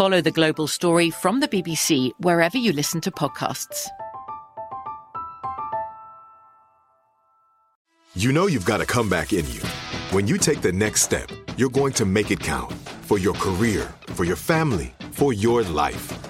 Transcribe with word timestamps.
Follow 0.00 0.22
the 0.22 0.30
global 0.30 0.66
story 0.66 1.10
from 1.10 1.40
the 1.40 1.46
BBC 1.46 2.10
wherever 2.20 2.56
you 2.56 2.72
listen 2.72 3.02
to 3.02 3.10
podcasts. 3.10 3.86
You 8.14 8.32
know 8.32 8.46
you've 8.46 8.64
got 8.64 8.80
a 8.80 8.86
comeback 8.86 9.34
in 9.34 9.46
you. 9.52 9.60
When 10.08 10.26
you 10.26 10.38
take 10.38 10.62
the 10.62 10.72
next 10.72 11.02
step, 11.02 11.28
you're 11.58 11.68
going 11.68 11.92
to 11.92 12.06
make 12.06 12.30
it 12.30 12.40
count 12.40 12.72
for 13.02 13.18
your 13.18 13.34
career, 13.34 13.92
for 14.06 14.24
your 14.24 14.36
family, 14.36 14.94
for 15.10 15.34
your 15.34 15.64
life. 15.64 16.29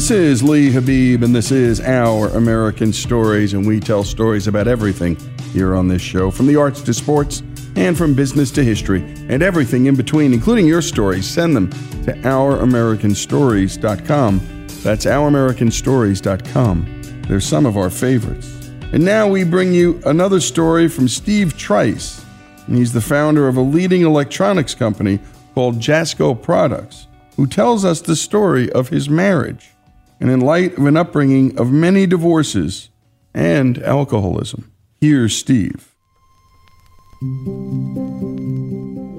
This 0.00 0.12
is 0.12 0.42
Lee 0.42 0.70
Habib, 0.70 1.22
and 1.22 1.34
this 1.34 1.52
is 1.52 1.78
Our 1.78 2.28
American 2.28 2.90
Stories, 2.90 3.52
and 3.52 3.66
we 3.66 3.80
tell 3.80 4.02
stories 4.02 4.46
about 4.46 4.66
everything 4.66 5.18
here 5.52 5.74
on 5.74 5.88
this 5.88 6.00
show, 6.00 6.30
from 6.30 6.46
the 6.46 6.56
arts 6.56 6.80
to 6.80 6.94
sports, 6.94 7.42
and 7.76 7.98
from 7.98 8.14
business 8.14 8.50
to 8.52 8.64
history, 8.64 9.02
and 9.28 9.42
everything 9.42 9.84
in 9.84 9.96
between, 9.96 10.32
including 10.32 10.66
your 10.66 10.80
stories. 10.80 11.28
Send 11.28 11.54
them 11.54 11.68
to 12.04 12.14
OurAmericanStories.com. 12.14 14.66
That's 14.82 15.04
OurAmericanStories.com. 15.04 17.02
They're 17.28 17.40
some 17.40 17.66
of 17.66 17.76
our 17.76 17.90
favorites. 17.90 18.70
And 18.94 19.04
now 19.04 19.28
we 19.28 19.44
bring 19.44 19.74
you 19.74 20.00
another 20.06 20.40
story 20.40 20.88
from 20.88 21.08
Steve 21.08 21.58
Trice. 21.58 22.24
He's 22.66 22.94
the 22.94 23.02
founder 23.02 23.48
of 23.48 23.58
a 23.58 23.60
leading 23.60 24.00
electronics 24.00 24.74
company 24.74 25.20
called 25.54 25.78
Jasco 25.78 26.42
Products, 26.42 27.06
who 27.36 27.46
tells 27.46 27.84
us 27.84 28.00
the 28.00 28.16
story 28.16 28.72
of 28.72 28.88
his 28.88 29.10
marriage 29.10 29.74
and 30.20 30.30
in 30.30 30.40
light 30.40 30.76
of 30.76 30.84
an 30.86 30.96
upbringing 30.96 31.58
of 31.58 31.72
many 31.72 32.06
divorces 32.06 32.90
and 33.34 33.82
alcoholism. 33.82 34.70
Here's 35.00 35.34
Steve. 35.34 35.94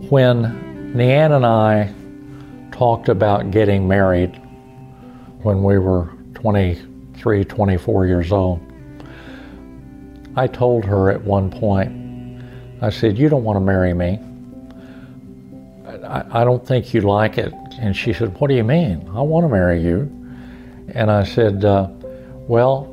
When 0.10 0.94
Leanne 0.96 1.36
and 1.36 1.46
I 1.46 1.94
talked 2.72 3.10
about 3.10 3.52
getting 3.52 3.88
married 3.88 4.36
when 5.42 5.64
we 5.64 5.80
were 5.80 6.10
23, 6.36 7.46
24 7.46 8.06
years 8.06 8.32
old, 8.32 8.60
I 10.36 10.48
told 10.48 10.86
her 10.86 11.10
at 11.10 11.22
one 11.24 11.50
point, 11.50 11.92
I 12.82 12.90
said, 12.90 13.18
You 13.18 13.28
don't 13.30 13.44
want 13.44 13.58
to 13.58 13.62
marry 13.62 13.94
me. 13.94 14.20
I, 16.06 16.42
I 16.42 16.44
don't 16.44 16.66
think 16.66 16.94
you'd 16.94 17.04
like 17.04 17.38
it. 17.38 17.54
And 17.80 17.96
she 17.96 18.14
said, 18.14 18.38
What 18.40 18.50
do 18.50 18.56
you 18.56 18.64
mean? 18.64 19.10
I 19.14 19.22
want 19.22 19.46
to 19.46 19.50
marry 19.50 19.82
you. 19.82 20.21
And 20.94 21.10
I 21.10 21.24
said, 21.24 21.66
uh, 21.66 21.88
Well, 22.48 22.88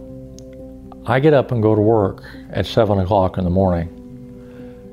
I 1.07 1.21
get 1.21 1.35
up 1.35 1.53
and 1.53 1.63
go 1.63 1.75
to 1.75 1.81
work 1.81 2.23
at 2.51 2.67
7 2.67 2.99
o'clock 2.99 3.39
in 3.39 3.45
the 3.45 3.51
morning, 3.51 3.89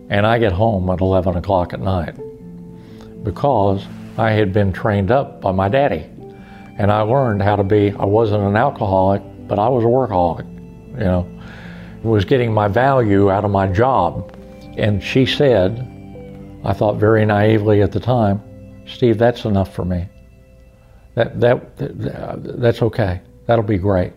and 0.10 0.26
I 0.26 0.40
get 0.40 0.52
home 0.52 0.90
at 0.90 1.02
11 1.02 1.36
o'clock 1.38 1.74
at 1.74 1.82
night 1.82 2.16
because 3.24 3.86
I 4.18 4.32
had 4.32 4.54
been 4.54 4.72
trained 4.72 5.12
up 5.12 5.42
by 5.42 5.52
my 5.52 5.68
daddy. 5.68 6.06
And 6.78 6.92
I 6.92 7.02
learned 7.02 7.42
how 7.42 7.56
to 7.56 7.64
be, 7.64 7.92
I 7.92 8.06
wasn't 8.06 8.44
an 8.44 8.56
alcoholic, 8.56 9.22
but 9.48 9.60
I 9.60 9.68
was 9.70 9.84
a 9.84 9.88
workaholic, 9.88 10.48
you 10.98 11.04
know. 11.04 11.32
Was 12.04 12.24
getting 12.24 12.54
my 12.54 12.68
value 12.68 13.32
out 13.32 13.44
of 13.46 13.52
my 13.52 13.68
job. 13.68 14.38
And 14.78 15.04
she 15.04 15.26
said, 15.26 15.80
I 16.64 16.74
thought 16.74 16.98
very 16.98 17.26
naively 17.26 17.82
at 17.82 17.92
the 17.92 18.00
time, 18.00 18.42
Steve, 18.86 19.18
that's 19.18 19.46
enough 19.46 19.74
for 19.74 19.86
me. 19.86 20.08
That, 21.16 21.40
that, 21.42 21.78
that, 21.78 22.60
that's 22.62 22.82
okay. 22.82 23.22
That'll 23.46 23.64
be 23.64 23.78
great. 23.78 24.14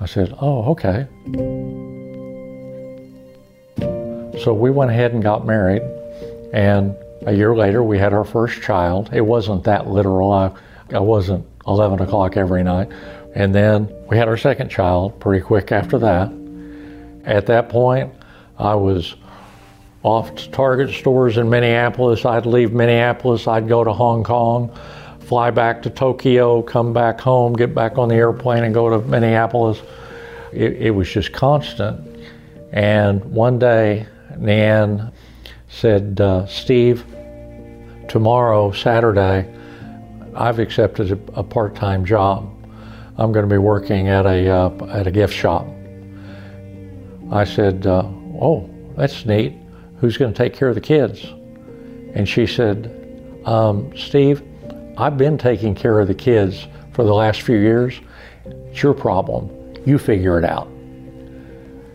I 0.00 0.06
said, 0.06 0.34
Oh, 0.40 0.70
okay. 0.72 1.06
So 4.42 4.54
we 4.54 4.70
went 4.70 4.90
ahead 4.90 5.12
and 5.12 5.22
got 5.22 5.46
married, 5.46 5.82
and 6.52 6.94
a 7.26 7.32
year 7.32 7.56
later 7.56 7.82
we 7.82 7.98
had 7.98 8.12
our 8.12 8.24
first 8.24 8.62
child. 8.62 9.10
It 9.12 9.22
wasn't 9.22 9.64
that 9.64 9.88
literal. 9.88 10.32
I, 10.32 10.52
I 10.94 11.00
wasn't 11.00 11.44
11 11.66 12.00
o'clock 12.00 12.36
every 12.36 12.62
night. 12.62 12.90
And 13.34 13.54
then 13.54 13.92
we 14.08 14.16
had 14.16 14.28
our 14.28 14.36
second 14.36 14.70
child 14.70 15.18
pretty 15.20 15.44
quick 15.44 15.72
after 15.72 15.98
that. 15.98 16.32
At 17.24 17.46
that 17.46 17.68
point, 17.68 18.12
I 18.58 18.74
was 18.74 19.16
off 20.02 20.34
to 20.36 20.50
Target 20.50 20.94
stores 20.94 21.36
in 21.36 21.50
Minneapolis. 21.50 22.24
I'd 22.24 22.46
leave 22.46 22.72
Minneapolis, 22.72 23.46
I'd 23.46 23.68
go 23.68 23.84
to 23.84 23.92
Hong 23.92 24.24
Kong, 24.24 24.70
fly 25.28 25.50
back 25.50 25.82
to 25.82 25.90
Tokyo, 25.90 26.62
come 26.62 26.94
back 26.94 27.20
home, 27.20 27.52
get 27.52 27.74
back 27.74 27.98
on 27.98 28.08
the 28.08 28.14
airplane, 28.14 28.64
and 28.64 28.72
go 28.72 28.88
to 28.88 29.06
Minneapolis. 29.06 29.82
It, 30.54 30.72
it 30.78 30.90
was 30.90 31.06
just 31.06 31.32
constant. 31.32 32.18
And 32.72 33.22
one 33.26 33.58
day, 33.58 34.06
Nan 34.38 35.12
said, 35.68 36.18
uh, 36.18 36.46
Steve, 36.46 37.04
tomorrow, 38.08 38.72
Saturday, 38.72 39.54
I've 40.34 40.58
accepted 40.60 41.12
a, 41.12 41.40
a 41.40 41.42
part 41.42 41.74
time 41.74 42.06
job. 42.06 42.50
I'm 43.18 43.30
going 43.30 43.46
to 43.46 43.52
be 43.52 43.58
working 43.58 44.08
at 44.08 44.24
a, 44.24 44.48
uh, 44.48 44.86
at 44.86 45.06
a 45.06 45.10
gift 45.10 45.34
shop. 45.34 45.66
I 47.30 47.44
said, 47.44 47.86
uh, 47.86 48.08
Oh, 48.40 48.70
that's 48.96 49.26
neat. 49.26 49.52
Who's 50.00 50.16
going 50.16 50.32
to 50.32 50.38
take 50.38 50.54
care 50.54 50.68
of 50.68 50.74
the 50.74 50.80
kids? 50.80 51.22
And 52.14 52.26
she 52.26 52.46
said, 52.46 52.94
um, 53.44 53.94
Steve, 53.96 54.42
I've 54.98 55.16
been 55.16 55.38
taking 55.38 55.76
care 55.76 56.00
of 56.00 56.08
the 56.08 56.14
kids 56.14 56.66
for 56.92 57.04
the 57.04 57.14
last 57.14 57.42
few 57.42 57.56
years. 57.56 58.00
It's 58.44 58.82
your 58.82 58.94
problem. 58.94 59.48
You 59.86 59.96
figure 59.96 60.38
it 60.38 60.44
out. 60.44 60.68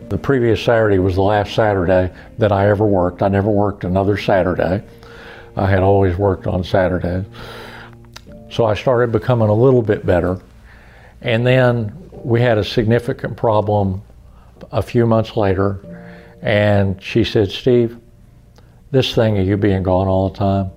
The 0.08 0.18
previous 0.18 0.64
Saturday 0.64 1.00
was 1.00 1.16
the 1.16 1.22
last 1.22 1.54
Saturday 1.54 2.14
that 2.38 2.54
I 2.54 2.70
ever 2.70 2.86
worked. 2.86 3.22
I 3.22 3.28
never 3.28 3.50
worked 3.50 3.84
another 3.84 4.16
Saturday. 4.16 4.82
I 5.58 5.70
had 5.70 5.82
always 5.82 6.16
worked 6.16 6.48
on 6.48 6.64
Saturdays. 6.64 7.26
So 8.50 8.64
I 8.64 8.74
started 8.74 9.12
becoming 9.12 9.50
a 9.50 9.54
little 9.54 9.82
bit 9.82 10.06
better. 10.06 10.40
And 11.22 11.46
then 11.46 11.94
we 12.12 12.40
had 12.40 12.58
a 12.58 12.64
significant 12.64 13.36
problem 13.36 14.02
a 14.72 14.82
few 14.82 15.06
months 15.06 15.36
later. 15.36 16.08
And 16.42 17.04
she 17.04 17.26
said, 17.26 17.52
Steve, 17.52 18.00
this 18.92 19.14
thing 19.14 19.38
of 19.40 19.46
you 19.46 19.58
being 19.58 19.84
gone 19.84 20.08
all 20.08 20.30
the 20.30 20.38
time, 20.38 20.72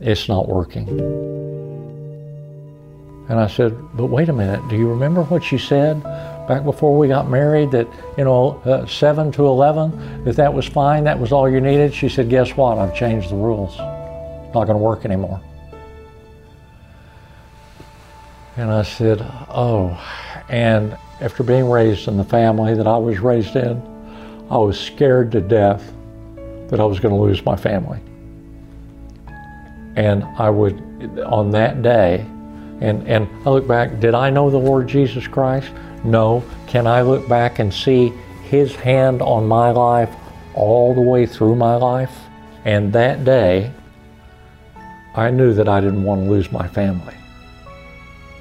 it's 0.00 0.28
not 0.28 0.48
working. 0.48 0.88
And 3.28 3.38
I 3.38 3.46
said, 3.46 3.76
but 3.94 4.06
wait 4.06 4.28
a 4.30 4.32
minute, 4.32 4.66
do 4.68 4.76
you 4.76 4.88
remember 4.88 5.22
what 5.24 5.52
you 5.52 5.58
said 5.58 6.02
back 6.48 6.64
before 6.64 6.96
we 6.96 7.08
got 7.08 7.28
married 7.28 7.70
that, 7.72 7.86
you 8.16 8.24
know, 8.24 8.60
uh, 8.64 8.86
7 8.86 9.30
to 9.32 9.46
11, 9.46 10.24
that 10.24 10.36
that 10.36 10.52
was 10.52 10.66
fine, 10.66 11.04
that 11.04 11.18
was 11.18 11.30
all 11.30 11.48
you 11.48 11.60
needed? 11.60 11.92
She 11.92 12.08
said, 12.08 12.30
guess 12.30 12.56
what? 12.56 12.78
I've 12.78 12.94
changed 12.94 13.30
the 13.30 13.36
rules. 13.36 13.76
Not 13.76 14.64
going 14.64 14.68
to 14.68 14.76
work 14.78 15.04
anymore. 15.04 15.42
And 18.56 18.70
I 18.70 18.82
said, 18.82 19.20
oh. 19.50 20.02
And 20.48 20.96
after 21.20 21.42
being 21.42 21.68
raised 21.68 22.08
in 22.08 22.16
the 22.16 22.24
family 22.24 22.74
that 22.74 22.86
I 22.86 22.96
was 22.96 23.18
raised 23.18 23.56
in, 23.56 23.82
I 24.50 24.56
was 24.56 24.80
scared 24.80 25.30
to 25.32 25.42
death 25.42 25.92
that 26.68 26.80
I 26.80 26.84
was 26.84 26.98
going 26.98 27.14
to 27.14 27.20
lose 27.20 27.44
my 27.44 27.56
family. 27.56 28.00
And 29.98 30.22
I 30.38 30.48
would, 30.48 31.18
on 31.26 31.50
that 31.50 31.82
day, 31.82 32.24
and, 32.80 33.04
and 33.08 33.28
I 33.44 33.50
look 33.50 33.66
back, 33.66 33.98
did 33.98 34.14
I 34.14 34.30
know 34.30 34.48
the 34.48 34.56
Lord 34.56 34.86
Jesus 34.86 35.26
Christ? 35.26 35.72
No. 36.04 36.44
Can 36.68 36.86
I 36.86 37.02
look 37.02 37.28
back 37.28 37.58
and 37.58 37.74
see 37.74 38.12
His 38.44 38.76
hand 38.76 39.20
on 39.20 39.48
my 39.48 39.72
life 39.72 40.14
all 40.54 40.94
the 40.94 41.00
way 41.00 41.26
through 41.26 41.56
my 41.56 41.74
life? 41.74 42.16
And 42.64 42.92
that 42.92 43.24
day, 43.24 43.72
I 45.16 45.30
knew 45.30 45.52
that 45.54 45.68
I 45.68 45.80
didn't 45.80 46.04
want 46.04 46.22
to 46.22 46.30
lose 46.30 46.52
my 46.52 46.68
family. 46.68 47.16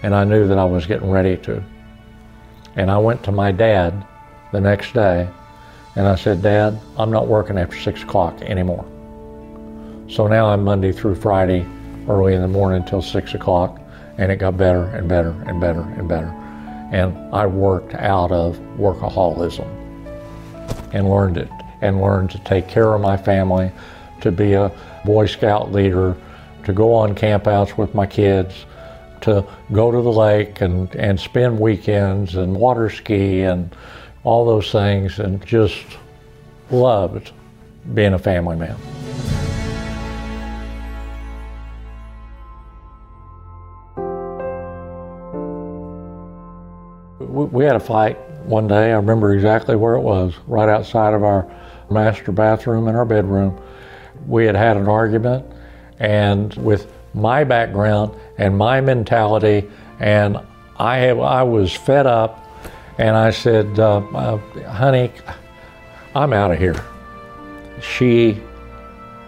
And 0.04 0.14
I 0.14 0.26
knew 0.26 0.48
that 0.48 0.60
I 0.60 0.66
was 0.66 0.86
getting 0.86 1.10
ready 1.10 1.38
to. 1.38 1.64
And 2.76 2.92
I 2.92 3.00
went 3.00 3.24
to 3.24 3.32
my 3.32 3.52
dad 3.52 4.06
the 4.52 4.62
next 4.62 4.94
day 4.94 5.28
and 5.96 6.08
I 6.08 6.14
said, 6.14 6.44
Dad, 6.44 6.80
I'm 7.00 7.10
not 7.10 7.26
working 7.26 7.58
after 7.58 7.78
six 7.80 8.04
o'clock 8.04 8.40
anymore. 8.44 8.86
So 10.10 10.26
now 10.26 10.48
I'm 10.48 10.64
Monday 10.64 10.94
through 10.94 11.16
Friday, 11.16 11.66
early 12.08 12.34
in 12.34 12.42
the 12.42 12.48
morning 12.48 12.82
until 12.82 13.02
six 13.02 13.34
o'clock, 13.34 13.82
and 14.18 14.32
it 14.32 14.38
got 14.38 14.56
better 14.56 14.84
and 14.84 15.10
better 15.10 15.32
and 15.46 15.60
better 15.60 15.82
and 15.82 16.08
better. 16.08 16.28
And 16.94 17.18
I 17.36 17.46
worked 17.46 17.94
out 17.94 18.32
of 18.32 18.58
workaholism 18.78 19.68
and 20.94 21.10
learned 21.10 21.36
it 21.36 21.50
and 21.82 22.02
learned 22.02 22.32
to 22.32 22.40
take 22.40 22.70
care 22.70 22.94
of 22.94 23.02
my 23.02 23.18
family, 23.18 23.70
to 24.22 24.32
be 24.32 24.54
a 24.54 24.72
Boy 25.04 25.26
Scout 25.26 25.74
leader, 25.74 26.16
to 26.64 26.72
go 26.72 26.94
on 26.94 27.14
campouts 27.14 27.78
with 27.78 27.94
my 27.94 28.06
kids, 28.06 28.66
to 29.22 29.46
go 29.74 29.92
to 29.92 30.02
the 30.02 30.12
lake 30.12 30.62
and, 30.62 30.96
and 30.96 31.20
spend 31.20 31.60
weekends 31.60 32.36
and 32.36 32.56
water 32.56 32.90
ski 32.90 33.42
and 33.42 33.76
all 34.24 34.46
those 34.46 34.72
things, 34.72 35.20
and 35.20 35.46
just 35.46 35.84
loved 36.72 37.32
being 37.94 38.14
a 38.14 38.20
family 38.20 38.56
man. 38.56 38.78
We 47.58 47.66
had 47.66 47.76
a 47.76 47.80
fight 47.80 48.20
one 48.46 48.68
day. 48.68 48.92
I 48.92 48.98
remember 48.98 49.34
exactly 49.34 49.76
where 49.76 49.96
it 49.96 50.02
was, 50.02 50.36
right 50.46 50.70
outside 50.70 51.16
of 51.16 51.24
our 51.24 51.52
master 51.90 52.32
bathroom 52.32 52.88
in 52.88 52.96
our 52.96 53.04
bedroom. 53.04 53.60
We 54.28 54.46
had 54.46 54.56
had 54.56 54.78
an 54.78 54.88
argument, 54.88 55.44
and 55.98 56.54
with 56.54 56.94
my 57.16 57.44
background 57.44 58.14
and 58.38 58.56
my 58.56 58.80
mentality, 58.80 59.68
and 60.00 60.38
I, 60.78 60.98
have, 60.98 61.20
I 61.20 61.42
was 61.42 61.74
fed 61.74 62.06
up 62.06 62.48
and 63.00 63.18
I 63.18 63.32
said, 63.32 63.80
uh, 63.80 64.02
uh, 64.14 64.38
honey, 64.70 65.12
I'm 66.14 66.34
out 66.34 66.52
of 66.52 66.60
here. 66.60 66.80
She 67.82 68.40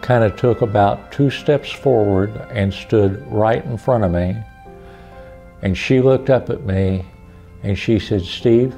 kind 0.02 0.24
of 0.24 0.36
took 0.36 0.62
about 0.62 1.12
two 1.12 1.32
steps 1.32 1.72
forward 1.72 2.30
and 2.52 2.72
stood 2.72 3.26
right 3.26 3.66
in 3.66 3.76
front 3.76 4.04
of 4.04 4.12
me. 4.12 4.38
And 5.64 5.76
she 5.76 6.00
looked 6.00 6.30
up 6.30 6.52
at 6.52 6.64
me 6.64 7.06
and 7.64 7.78
she 7.78 8.00
said, 8.00 8.22
Steve, 8.22 8.76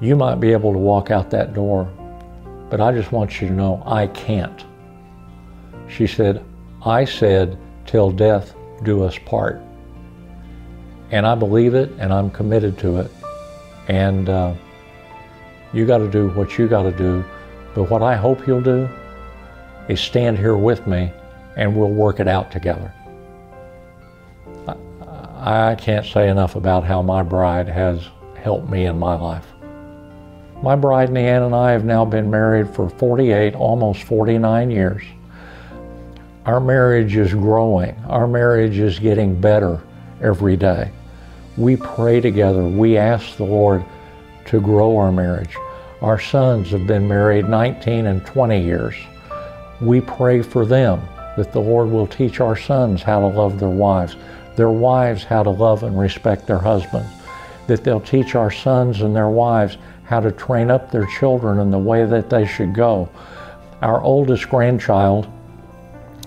you 0.00 0.16
might 0.16 0.36
be 0.36 0.52
able 0.52 0.72
to 0.72 0.78
walk 0.78 1.10
out 1.10 1.30
that 1.30 1.54
door, 1.54 1.84
but 2.70 2.80
I 2.80 2.92
just 2.92 3.12
want 3.12 3.40
you 3.40 3.48
to 3.48 3.54
know 3.54 3.82
I 3.86 4.06
can't. 4.08 4.64
She 5.88 6.06
said, 6.06 6.44
I 6.84 7.04
said, 7.04 7.58
till 7.86 8.10
death 8.10 8.54
do 8.82 9.04
us 9.04 9.18
part. 9.18 9.60
And 11.10 11.26
I 11.26 11.34
believe 11.34 11.74
it 11.74 11.90
and 11.98 12.12
I'm 12.12 12.30
committed 12.30 12.78
to 12.78 12.98
it. 13.00 13.10
And 13.88 14.28
uh, 14.28 14.54
you 15.72 15.86
got 15.86 15.98
to 15.98 16.08
do 16.08 16.30
what 16.30 16.58
you 16.58 16.68
got 16.68 16.84
to 16.84 16.92
do. 16.92 17.24
But 17.74 17.90
what 17.90 18.02
I 18.02 18.16
hope 18.16 18.46
you'll 18.46 18.62
do 18.62 18.88
is 19.88 20.00
stand 20.00 20.38
here 20.38 20.56
with 20.56 20.86
me 20.86 21.12
and 21.56 21.76
we'll 21.76 21.90
work 21.90 22.20
it 22.20 22.28
out 22.28 22.50
together. 22.50 22.92
I, 25.44 25.74
can't 25.74 26.06
say 26.06 26.28
enough 26.28 26.54
about 26.54 26.84
how 26.84 27.02
my 27.02 27.24
bride 27.24 27.66
has 27.66 28.06
helped 28.36 28.68
me 28.70 28.86
in 28.86 28.96
my 28.96 29.16
life. 29.16 29.44
My 30.62 30.76
bride, 30.76 31.08
Leanne, 31.08 31.46
and 31.46 31.54
I 31.54 31.72
have 31.72 31.84
now 31.84 32.04
been 32.04 32.30
married 32.30 32.72
for 32.72 32.88
48, 32.88 33.56
almost 33.56 34.04
49 34.04 34.70
years. 34.70 35.02
Our 36.46 36.60
marriage 36.60 37.16
is 37.16 37.32
growing. 37.32 37.96
Our 38.06 38.28
marriage 38.28 38.78
is 38.78 39.00
getting 39.00 39.40
better 39.40 39.82
every 40.20 40.56
day. 40.56 40.92
We 41.56 41.74
pray 41.74 42.20
together. 42.20 42.62
We 42.62 42.96
ask 42.96 43.36
the 43.36 43.44
Lord 43.44 43.84
to 44.46 44.60
grow 44.60 44.96
our 44.96 45.10
marriage. 45.10 45.56
Our 46.02 46.20
sons 46.20 46.70
have 46.70 46.86
been 46.86 47.08
married 47.08 47.48
19 47.48 48.06
and 48.06 48.24
20 48.24 48.62
years. 48.62 48.94
We 49.80 50.00
pray 50.02 50.42
for 50.42 50.64
them 50.64 51.02
that 51.36 51.52
the 51.52 51.60
Lord 51.60 51.90
will 51.90 52.06
teach 52.06 52.38
our 52.38 52.56
sons 52.56 53.02
how 53.02 53.18
to 53.20 53.26
love 53.26 53.58
their 53.58 53.68
wives, 53.68 54.16
their 54.56 54.70
wives 54.70 55.24
how 55.24 55.42
to 55.42 55.50
love 55.50 55.82
and 55.82 55.98
respect 55.98 56.46
their 56.46 56.58
husbands, 56.58 57.08
that 57.66 57.84
they'll 57.84 58.00
teach 58.00 58.34
our 58.34 58.50
sons 58.50 59.00
and 59.00 59.14
their 59.14 59.28
wives 59.28 59.78
how 60.04 60.20
to 60.20 60.32
train 60.32 60.70
up 60.70 60.90
their 60.90 61.06
children 61.18 61.58
in 61.58 61.70
the 61.70 61.78
way 61.78 62.04
that 62.04 62.28
they 62.28 62.46
should 62.46 62.74
go. 62.74 63.08
Our 63.80 64.00
oldest 64.02 64.48
grandchild 64.48 65.26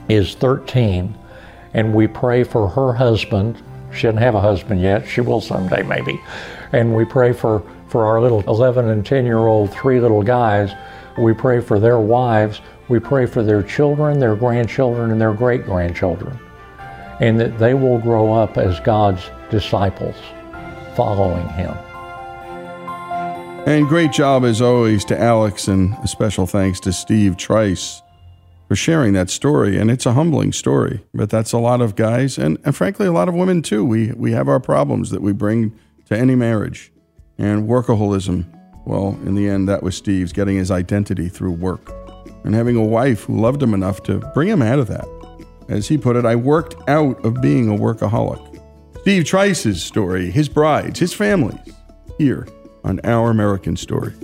is 0.09 0.35
13, 0.35 1.17
and 1.73 1.93
we 1.93 2.07
pray 2.07 2.43
for 2.43 2.67
her 2.67 2.93
husband 2.93 3.61
she 3.95 4.03
doesn't 4.03 4.21
have 4.21 4.35
a 4.35 4.41
husband 4.41 4.81
yet. 4.81 5.07
She 5.07 5.21
will 5.21 5.41
someday, 5.41 5.81
maybe. 5.83 6.21
And 6.73 6.95
we 6.95 7.05
pray 7.05 7.31
for, 7.31 7.63
for 7.87 8.05
our 8.05 8.21
little 8.21 8.43
11 8.47 8.89
and 8.89 9.05
10 9.05 9.25
year 9.25 9.37
old 9.37 9.71
three 9.71 9.99
little 9.99 10.21
guys. 10.21 10.71
We 11.17 11.33
pray 11.33 11.61
for 11.61 11.79
their 11.79 11.99
wives. 11.99 12.61
We 12.89 12.99
pray 12.99 13.25
for 13.25 13.41
their 13.41 13.63
children, 13.63 14.19
their 14.19 14.35
grandchildren, 14.35 15.11
and 15.11 15.19
their 15.19 15.33
great 15.33 15.63
grandchildren. 15.63 16.37
And 17.19 17.39
that 17.39 17.57
they 17.59 17.73
will 17.73 17.99
grow 17.99 18.33
up 18.33 18.57
as 18.57 18.79
God's 18.81 19.29
disciples, 19.49 20.15
following 20.95 21.47
Him. 21.49 21.73
And 23.67 23.87
great 23.87 24.11
job 24.11 24.43
as 24.43 24.61
always 24.61 25.03
to 25.05 25.19
Alex, 25.19 25.67
and 25.67 25.93
a 26.03 26.07
special 26.07 26.45
thanks 26.45 26.79
to 26.81 26.93
Steve 26.93 27.37
Trice. 27.37 28.01
for 28.67 28.75
sharing 28.75 29.13
that 29.13 29.29
story. 29.29 29.77
And 29.77 29.91
it's 29.91 30.05
a 30.05 30.13
humbling 30.13 30.51
story, 30.51 31.03
but 31.13 31.29
that's 31.29 31.53
a 31.53 31.57
lot 31.57 31.81
of 31.81 31.95
guys 31.95 32.37
and, 32.37 32.57
and 32.63 32.75
frankly, 32.75 33.07
a 33.07 33.11
lot 33.11 33.27
of 33.29 33.35
women 33.35 33.61
too. 33.61 33.85
We, 33.85 34.11
we 34.13 34.31
have 34.31 34.47
our 34.47 34.59
problems 34.59 35.11
that 35.11 35.21
we 35.21 35.33
bring 35.33 35.77
to 36.05 36.17
any 36.17 36.35
marriage. 36.35 36.91
And 37.37 37.67
workaholism, 37.67 38.45
well, 38.85 39.19
in 39.25 39.35
the 39.35 39.49
end, 39.49 39.67
that 39.67 39.83
was 39.83 39.95
Steve's 39.95 40.31
getting 40.31 40.55
his 40.57 40.71
identity 40.71 41.27
through 41.27 41.51
work 41.51 41.91
and 42.43 42.55
having 42.55 42.75
a 42.75 42.83
wife 42.83 43.23
who 43.23 43.39
loved 43.39 43.61
him 43.61 43.73
enough 43.73 44.03
to 44.03 44.19
bring 44.33 44.47
him 44.47 44.61
out 44.61 44.79
of 44.79 44.87
that. 44.87 45.05
As 45.67 45.87
he 45.87 45.97
put 45.97 46.15
it, 46.15 46.25
I 46.25 46.35
worked 46.35 46.75
out 46.87 47.23
of 47.25 47.41
being 47.41 47.69
a 47.69 47.77
workaholic. 47.77 48.61
Steve 49.01 49.25
Trice's 49.25 49.83
story, 49.83 50.29
his 50.29 50.47
brides, 50.47 50.99
his 50.99 51.13
families, 51.13 51.59
here 52.17 52.47
on 52.83 52.99
Our 53.03 53.31
American 53.31 53.75
Stories. 53.75 54.15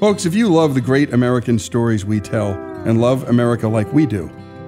Folks, 0.00 0.26
if 0.26 0.34
you 0.34 0.48
love 0.48 0.74
the 0.74 0.82
great 0.82 1.14
American 1.14 1.58
stories 1.58 2.04
we 2.04 2.20
tell 2.20 2.52
and 2.84 3.00
love 3.00 3.26
America 3.26 3.66
like 3.66 3.90
we 3.90 4.04
do, 4.04 4.30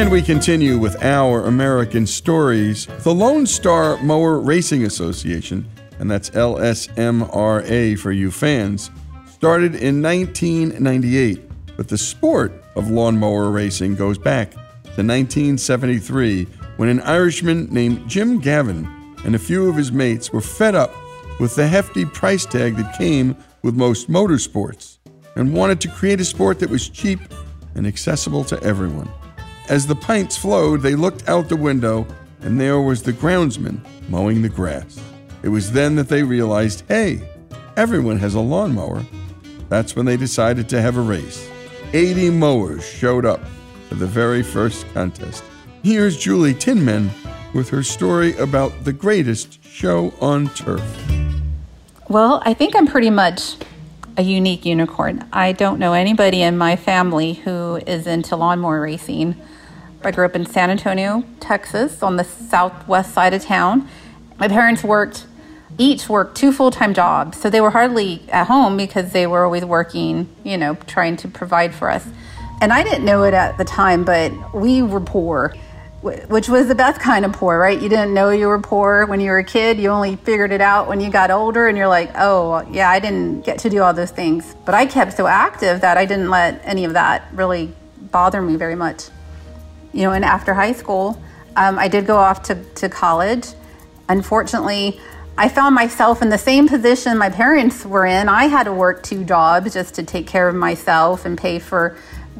And 0.00 0.10
we 0.10 0.22
continue 0.22 0.78
with 0.78 1.04
our 1.04 1.44
American 1.44 2.06
stories. 2.06 2.86
The 3.00 3.14
Lone 3.14 3.46
Star 3.46 3.98
Mower 3.98 4.40
Racing 4.40 4.84
Association, 4.84 5.70
and 5.98 6.10
that's 6.10 6.30
LSMRA 6.30 7.98
for 7.98 8.10
you 8.10 8.30
fans, 8.30 8.90
started 9.30 9.74
in 9.74 10.00
1998, 10.00 11.76
but 11.76 11.88
the 11.88 11.98
sport 11.98 12.64
of 12.76 12.90
lawnmower 12.90 13.50
racing 13.50 13.94
goes 13.94 14.16
back 14.16 14.52
to 14.52 15.02
1973 15.04 16.44
when 16.78 16.88
an 16.88 17.02
Irishman 17.02 17.66
named 17.70 18.08
Jim 18.08 18.40
Gavin 18.40 18.88
and 19.26 19.34
a 19.34 19.38
few 19.38 19.68
of 19.68 19.76
his 19.76 19.92
mates 19.92 20.32
were 20.32 20.40
fed 20.40 20.74
up 20.74 20.94
with 21.38 21.54
the 21.56 21.68
hefty 21.68 22.06
price 22.06 22.46
tag 22.46 22.76
that 22.76 22.96
came 22.96 23.36
with 23.60 23.74
most 23.74 24.08
motorsports 24.08 24.96
and 25.36 25.52
wanted 25.52 25.78
to 25.82 25.88
create 25.88 26.22
a 26.22 26.24
sport 26.24 26.58
that 26.60 26.70
was 26.70 26.88
cheap 26.88 27.20
and 27.74 27.86
accessible 27.86 28.44
to 28.44 28.58
everyone. 28.62 29.10
As 29.70 29.86
the 29.86 29.94
pints 29.94 30.36
flowed, 30.36 30.82
they 30.82 30.96
looked 30.96 31.28
out 31.28 31.48
the 31.48 31.54
window, 31.54 32.04
and 32.40 32.60
there 32.60 32.80
was 32.80 33.04
the 33.04 33.12
groundsman 33.12 33.80
mowing 34.08 34.42
the 34.42 34.48
grass. 34.48 35.00
It 35.44 35.48
was 35.48 35.70
then 35.70 35.94
that 35.94 36.08
they 36.08 36.24
realized 36.24 36.82
hey, 36.88 37.22
everyone 37.76 38.18
has 38.18 38.34
a 38.34 38.40
lawnmower. 38.40 39.04
That's 39.68 39.94
when 39.94 40.06
they 40.06 40.16
decided 40.16 40.68
to 40.70 40.82
have 40.82 40.96
a 40.96 41.00
race. 41.00 41.48
80 41.92 42.30
mowers 42.30 42.84
showed 42.84 43.24
up 43.24 43.40
for 43.88 43.94
the 43.94 44.08
very 44.08 44.42
first 44.42 44.92
contest. 44.92 45.44
Here's 45.84 46.18
Julie 46.18 46.52
Tinman 46.52 47.08
with 47.54 47.68
her 47.68 47.84
story 47.84 48.36
about 48.38 48.72
the 48.82 48.92
greatest 48.92 49.64
show 49.64 50.12
on 50.20 50.48
turf. 50.48 50.82
Well, 52.08 52.42
I 52.44 52.54
think 52.54 52.74
I'm 52.74 52.88
pretty 52.88 53.10
much 53.10 53.54
a 54.16 54.22
unique 54.22 54.66
unicorn. 54.66 55.24
I 55.32 55.52
don't 55.52 55.78
know 55.78 55.92
anybody 55.92 56.42
in 56.42 56.58
my 56.58 56.74
family 56.74 57.34
who 57.34 57.76
is 57.86 58.08
into 58.08 58.34
lawnmower 58.34 58.80
racing. 58.80 59.40
I 60.02 60.10
grew 60.12 60.24
up 60.24 60.34
in 60.34 60.46
San 60.46 60.70
Antonio, 60.70 61.24
Texas, 61.40 62.02
on 62.02 62.16
the 62.16 62.24
southwest 62.24 63.12
side 63.12 63.34
of 63.34 63.42
town. 63.44 63.86
My 64.38 64.48
parents 64.48 64.82
worked, 64.82 65.26
each 65.76 66.08
worked 66.08 66.38
two 66.38 66.52
full 66.52 66.70
time 66.70 66.94
jobs, 66.94 67.38
so 67.38 67.50
they 67.50 67.60
were 67.60 67.70
hardly 67.70 68.22
at 68.30 68.46
home 68.46 68.78
because 68.78 69.12
they 69.12 69.26
were 69.26 69.44
always 69.44 69.62
working, 69.62 70.34
you 70.42 70.56
know, 70.56 70.74
trying 70.86 71.16
to 71.18 71.28
provide 71.28 71.74
for 71.74 71.90
us. 71.90 72.08
And 72.62 72.72
I 72.72 72.82
didn't 72.82 73.04
know 73.04 73.24
it 73.24 73.34
at 73.34 73.58
the 73.58 73.64
time, 73.64 74.04
but 74.04 74.54
we 74.54 74.80
were 74.80 75.00
poor, 75.00 75.54
which 76.00 76.48
was 76.48 76.68
the 76.68 76.74
best 76.74 76.98
kind 76.98 77.26
of 77.26 77.34
poor, 77.34 77.58
right? 77.58 77.78
You 77.80 77.90
didn't 77.90 78.14
know 78.14 78.30
you 78.30 78.46
were 78.46 78.58
poor 78.58 79.04
when 79.04 79.20
you 79.20 79.30
were 79.30 79.38
a 79.38 79.44
kid. 79.44 79.78
You 79.78 79.90
only 79.90 80.16
figured 80.16 80.50
it 80.50 80.62
out 80.62 80.88
when 80.88 81.02
you 81.02 81.10
got 81.10 81.30
older, 81.30 81.68
and 81.68 81.76
you're 81.76 81.88
like, 81.88 82.10
oh, 82.14 82.66
yeah, 82.72 82.88
I 82.88 83.00
didn't 83.00 83.42
get 83.42 83.58
to 83.60 83.70
do 83.70 83.82
all 83.82 83.92
those 83.92 84.10
things. 84.10 84.56
But 84.64 84.74
I 84.74 84.86
kept 84.86 85.14
so 85.14 85.26
active 85.26 85.82
that 85.82 85.98
I 85.98 86.06
didn't 86.06 86.30
let 86.30 86.62
any 86.64 86.86
of 86.86 86.94
that 86.94 87.28
really 87.34 87.74
bother 88.10 88.40
me 88.40 88.56
very 88.56 88.74
much 88.74 89.10
you 89.92 90.02
know, 90.02 90.12
and 90.12 90.24
after 90.24 90.54
high 90.54 90.72
school, 90.72 91.20
um, 91.56 91.78
I 91.78 91.88
did 91.88 92.06
go 92.06 92.16
off 92.16 92.42
to, 92.44 92.62
to 92.76 92.88
college. 92.88 93.46
Unfortunately, 94.08 95.00
I 95.36 95.48
found 95.48 95.74
myself 95.74 96.22
in 96.22 96.28
the 96.28 96.38
same 96.38 96.68
position 96.68 97.16
my 97.16 97.30
parents 97.30 97.84
were 97.84 98.04
in. 98.04 98.28
I 98.28 98.44
had 98.44 98.64
to 98.64 98.72
work 98.72 99.02
two 99.02 99.24
jobs 99.24 99.72
just 99.72 99.94
to 99.94 100.02
take 100.02 100.26
care 100.26 100.48
of 100.48 100.54
myself 100.54 101.24
and 101.24 101.38
pay 101.38 101.58
for 101.58 101.96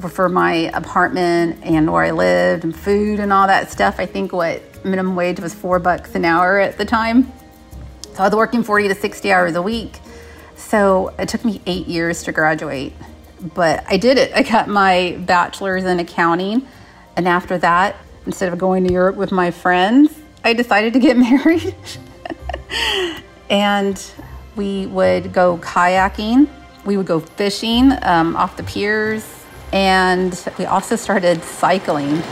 for 0.09 0.29
my 0.29 0.71
apartment 0.73 1.59
and 1.63 1.93
where 1.93 2.05
I 2.05 2.11
lived 2.13 2.65
and 2.65 2.75
food 2.75 3.21
and 3.21 3.33
all 3.33 3.47
that 3.49 3.71
stuff. 3.71 3.97
I 3.99 4.07
think 4.07 4.33
what 4.33 4.63
minimum 4.85 5.15
wage 5.15 5.41
was 5.41 5.55
four 5.55 5.79
bucks 5.79 6.15
an 6.15 6.25
hour 6.25 6.59
at 6.59 6.79
the 6.79 6.85
time. 6.85 7.31
So 8.15 8.23
I 8.23 8.29
was 8.29 8.35
working 8.35 8.63
40 8.63 8.89
to 8.89 8.95
60 8.95 9.33
hours 9.33 9.57
a 9.57 9.63
week. 9.63 9.99
So 10.57 11.13
it 11.19 11.29
took 11.29 11.45
me 11.45 11.61
eight 11.67 11.87
years 11.87 12.23
to 12.25 12.33
graduate, 12.33 12.93
but 13.41 13.85
I 13.89 13.97
did 13.97 14.19
it. 14.19 14.33
I 14.35 14.43
got 14.43 14.69
my 14.69 15.17
bachelor's 15.27 15.85
in 15.85 16.01
accounting 16.01 16.67
and 17.17 17.29
after 17.29 17.59
that, 17.59 17.97
instead 18.27 18.53
of 18.53 18.59
going 18.59 18.87
to 18.87 18.93
Europe 18.93 19.17
with 19.17 19.33
my 19.33 19.51
friends, 19.51 20.11
I 20.45 20.55
decided 20.55 20.93
to 20.95 20.99
get 20.99 21.17
married. 21.29 21.75
and 23.51 24.03
we 24.57 24.87
would 24.87 25.33
go 25.33 25.59
kayaking, 25.59 26.49
we 26.85 26.97
would 26.97 27.07
go 27.07 27.21
fishing 27.21 27.93
um, 28.03 28.37
off 28.37 28.57
the 28.57 28.63
piers, 28.63 29.45
and 29.73 30.49
we 30.59 30.65
also 30.65 30.97
started 30.97 31.43
cycling. 31.43 32.23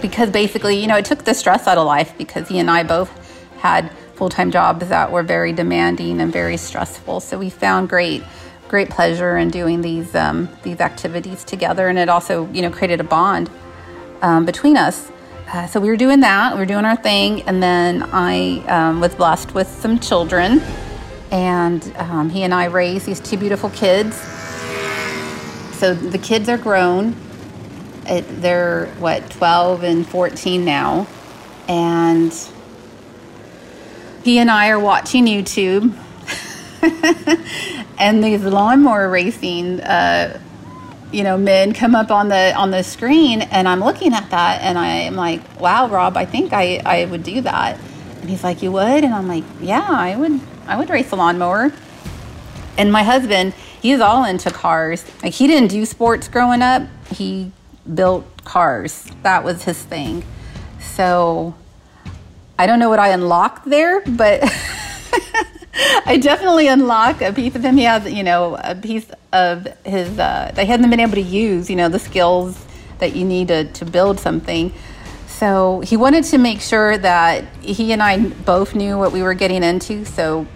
Because 0.00 0.30
basically, 0.30 0.80
you 0.80 0.86
know, 0.86 0.96
it 0.96 1.04
took 1.04 1.24
the 1.24 1.34
stress 1.34 1.66
out 1.66 1.78
of 1.78 1.86
life 1.86 2.16
because 2.18 2.48
he 2.48 2.58
and 2.58 2.70
I 2.70 2.82
both 2.82 3.10
had 3.58 3.90
full 4.16 4.28
time 4.28 4.50
jobs 4.50 4.88
that 4.88 5.10
were 5.10 5.22
very 5.22 5.52
demanding 5.52 6.20
and 6.20 6.32
very 6.32 6.56
stressful. 6.56 7.20
So 7.20 7.38
we 7.38 7.50
found 7.50 7.88
great 7.88 8.22
great 8.74 8.90
pleasure 8.90 9.36
in 9.36 9.50
doing 9.50 9.82
these 9.82 10.16
um, 10.16 10.48
these 10.64 10.80
activities 10.80 11.44
together, 11.44 11.86
and 11.86 11.96
it 11.96 12.08
also 12.08 12.48
you 12.52 12.60
know 12.60 12.72
created 12.72 12.98
a 12.98 13.04
bond 13.04 13.48
um, 14.20 14.44
between 14.44 14.76
us. 14.76 15.12
Uh, 15.46 15.64
so 15.68 15.78
we 15.78 15.88
were 15.88 15.96
doing 15.96 16.18
that, 16.18 16.52
we 16.54 16.58
were 16.58 16.66
doing 16.66 16.84
our 16.84 16.96
thing, 16.96 17.40
and 17.42 17.62
then 17.62 18.02
I 18.12 18.64
um, 18.66 19.00
was 19.00 19.14
blessed 19.14 19.54
with 19.54 19.68
some 19.68 20.00
children, 20.00 20.60
and 21.30 21.80
um, 21.98 22.30
he 22.30 22.42
and 22.42 22.52
I 22.52 22.64
raised 22.64 23.06
these 23.06 23.20
two 23.20 23.36
beautiful 23.36 23.70
kids. 23.70 24.16
So 25.78 25.94
the 25.94 26.18
kids 26.18 26.48
are 26.48 26.58
grown. 26.58 27.14
It, 28.06 28.24
they're 28.42 28.86
what 28.98 29.30
12 29.30 29.84
and 29.84 30.04
14 30.04 30.64
now, 30.64 31.06
and 31.68 32.32
he 34.24 34.38
and 34.38 34.50
I 34.50 34.70
are 34.70 34.80
watching 34.80 35.26
YouTube 35.26 35.94
and 37.98 38.22
these 38.22 38.42
lawnmower 38.42 39.08
racing, 39.08 39.80
uh, 39.80 40.40
you 41.12 41.22
know, 41.22 41.36
men 41.36 41.72
come 41.72 41.94
up 41.94 42.10
on 42.10 42.28
the 42.28 42.54
on 42.54 42.70
the 42.70 42.82
screen, 42.82 43.42
and 43.42 43.68
I'm 43.68 43.80
looking 43.80 44.12
at 44.12 44.30
that, 44.30 44.62
and 44.62 44.78
I'm 44.78 45.14
like, 45.16 45.60
wow, 45.60 45.88
Rob, 45.88 46.16
I 46.16 46.24
think 46.24 46.52
I 46.52 46.80
I 46.84 47.04
would 47.04 47.22
do 47.22 47.40
that. 47.42 47.78
And 48.20 48.30
he's 48.30 48.42
like, 48.42 48.62
you 48.62 48.72
would, 48.72 49.04
and 49.04 49.14
I'm 49.14 49.28
like, 49.28 49.44
yeah, 49.60 49.86
I 49.88 50.16
would 50.16 50.40
I 50.66 50.78
would 50.78 50.90
race 50.90 51.10
a 51.12 51.16
lawnmower. 51.16 51.72
And 52.76 52.90
my 52.90 53.04
husband, 53.04 53.54
he's 53.80 54.00
all 54.00 54.24
into 54.24 54.50
cars. 54.50 55.04
Like 55.22 55.34
he 55.34 55.46
didn't 55.46 55.68
do 55.68 55.84
sports 55.84 56.28
growing 56.28 56.62
up. 56.62 56.82
He 57.12 57.52
built 57.92 58.24
cars. 58.44 59.04
That 59.22 59.44
was 59.44 59.64
his 59.64 59.80
thing. 59.80 60.24
So 60.80 61.54
I 62.58 62.66
don't 62.66 62.78
know 62.78 62.88
what 62.88 62.98
I 62.98 63.08
unlocked 63.08 63.68
there, 63.68 64.00
but 64.02 64.42
I 66.06 66.18
definitely 66.18 66.68
unlock 66.68 67.20
a 67.20 67.32
piece 67.32 67.54
of 67.54 67.64
him. 67.64 67.76
He 67.76 67.84
has, 67.84 68.10
you 68.12 68.22
know, 68.22 68.56
a 68.62 68.74
piece 68.74 69.06
of 69.32 69.66
his 69.84 70.08
uh, 70.18 70.52
that 70.54 70.58
he 70.58 70.66
hasn't 70.66 70.88
been 70.90 71.00
able 71.00 71.14
to 71.14 71.22
use. 71.22 71.68
You 71.68 71.76
know, 71.76 71.88
the 71.88 71.98
skills 71.98 72.64
that 72.98 73.16
you 73.16 73.24
need 73.24 73.48
to, 73.48 73.64
to 73.64 73.84
build 73.84 74.20
something. 74.20 74.72
So 75.26 75.80
he 75.80 75.96
wanted 75.96 76.24
to 76.24 76.38
make 76.38 76.60
sure 76.60 76.96
that 76.96 77.44
he 77.60 77.92
and 77.92 78.02
I 78.02 78.18
both 78.18 78.74
knew 78.74 78.96
what 78.96 79.10
we 79.12 79.22
were 79.22 79.34
getting 79.34 79.64
into. 79.64 80.04
So 80.04 80.46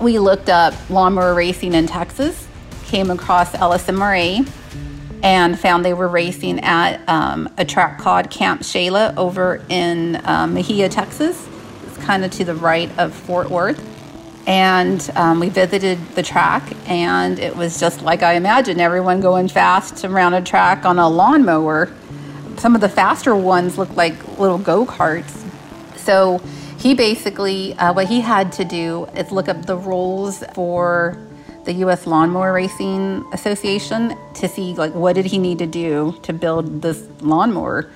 we 0.00 0.18
looked 0.18 0.48
up 0.48 0.74
lawnmower 0.88 1.34
racing 1.34 1.74
in 1.74 1.86
Texas. 1.86 2.48
came 2.84 3.10
across 3.10 3.54
Marie 3.88 4.46
and 5.22 5.58
found 5.58 5.84
they 5.84 5.92
were 5.92 6.08
racing 6.08 6.60
at 6.60 7.06
um, 7.08 7.52
a 7.58 7.64
track 7.64 7.98
called 7.98 8.30
Camp 8.30 8.62
Shayla 8.62 9.14
over 9.18 9.62
in 9.68 10.16
um, 10.24 10.54
Mexia, 10.54 10.90
Texas. 10.90 11.46
It's 11.86 11.98
kind 11.98 12.24
of 12.24 12.30
to 12.32 12.44
the 12.44 12.54
right 12.54 12.90
of 12.98 13.14
Fort 13.14 13.50
Worth. 13.50 13.89
And 14.46 15.08
um, 15.14 15.38
we 15.38 15.48
visited 15.48 15.98
the 16.14 16.22
track, 16.22 16.62
and 16.88 17.38
it 17.38 17.54
was 17.56 17.78
just 17.78 18.02
like 18.02 18.22
I 18.22 18.34
imagined 18.34 18.80
everyone 18.80 19.20
going 19.20 19.48
fast 19.48 20.04
around 20.04 20.34
a 20.34 20.42
track 20.42 20.84
on 20.84 20.98
a 20.98 21.08
lawnmower. 21.08 21.92
Some 22.56 22.74
of 22.74 22.80
the 22.80 22.88
faster 22.88 23.36
ones 23.36 23.78
looked 23.78 23.96
like 23.96 24.38
little 24.38 24.58
go 24.58 24.86
karts. 24.86 25.46
So 25.96 26.40
he 26.78 26.94
basically, 26.94 27.74
uh, 27.74 27.92
what 27.92 28.08
he 28.08 28.20
had 28.22 28.52
to 28.52 28.64
do 28.64 29.04
is 29.14 29.30
look 29.30 29.48
up 29.48 29.66
the 29.66 29.76
rules 29.76 30.42
for 30.54 31.18
the 31.64 31.72
U.S. 31.74 32.06
Lawnmower 32.06 32.52
Racing 32.52 33.24
Association 33.32 34.16
to 34.34 34.48
see 34.48 34.74
like 34.74 34.94
what 34.94 35.14
did 35.14 35.26
he 35.26 35.38
need 35.38 35.58
to 35.58 35.66
do 35.66 36.18
to 36.22 36.32
build 36.32 36.80
this 36.80 37.06
lawnmower 37.20 37.90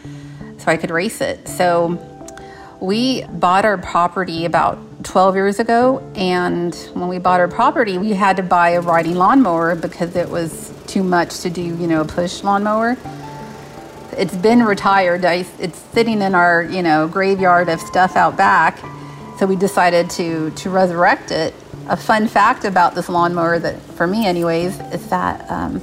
so 0.58 0.70
I 0.70 0.76
could 0.76 0.90
race 0.90 1.20
it. 1.20 1.48
So 1.48 1.98
we 2.85 3.25
bought 3.25 3.64
our 3.64 3.79
property 3.79 4.45
about 4.45 4.79
12 5.05 5.35
years 5.35 5.59
ago, 5.59 5.99
and 6.14 6.75
when 6.93 7.09
we 7.09 7.19
bought 7.19 7.41
our 7.41 7.49
property, 7.49 7.99
we 7.99 8.11
had 8.11 8.37
to 8.37 8.43
buy 8.43 8.71
a 8.71 8.81
riding 8.81 9.14
lawnmower 9.14 9.75
because 9.75 10.17
it 10.17 10.29
was 10.29 10.73
too 10.87 11.03
much 11.03 11.41
to 11.41 11.50
do, 11.50 11.62
you 11.62 11.87
know, 11.87 12.03
a 12.03 12.05
push 12.05 12.43
lawnmower. 12.43 12.97
It's 14.17 14.37
been 14.37 14.62
retired. 14.62 15.25
it's 15.25 15.79
sitting 15.93 16.23
in 16.23 16.35
our, 16.35 16.62
you 16.62 16.83
know, 16.83 17.09
graveyard 17.09 17.69
of 17.69 17.81
stuff 17.81 18.17
out 18.17 18.37
back. 18.37 18.79
So 19.38 19.47
we 19.47 19.57
decided 19.57 20.11
to 20.11 20.50
to 20.50 20.71
resurrect 20.71 21.33
it 21.33 21.55
a 21.88 21.97
fun 21.97 22.29
fact 22.29 22.64
about 22.64 22.95
this 22.95 23.09
lawnmower 23.09 23.59
that, 23.59 23.81
for 23.81 24.07
me, 24.07 24.26
anyways, 24.26 24.79
is 24.93 25.09
that 25.11 25.50
um, 25.50 25.81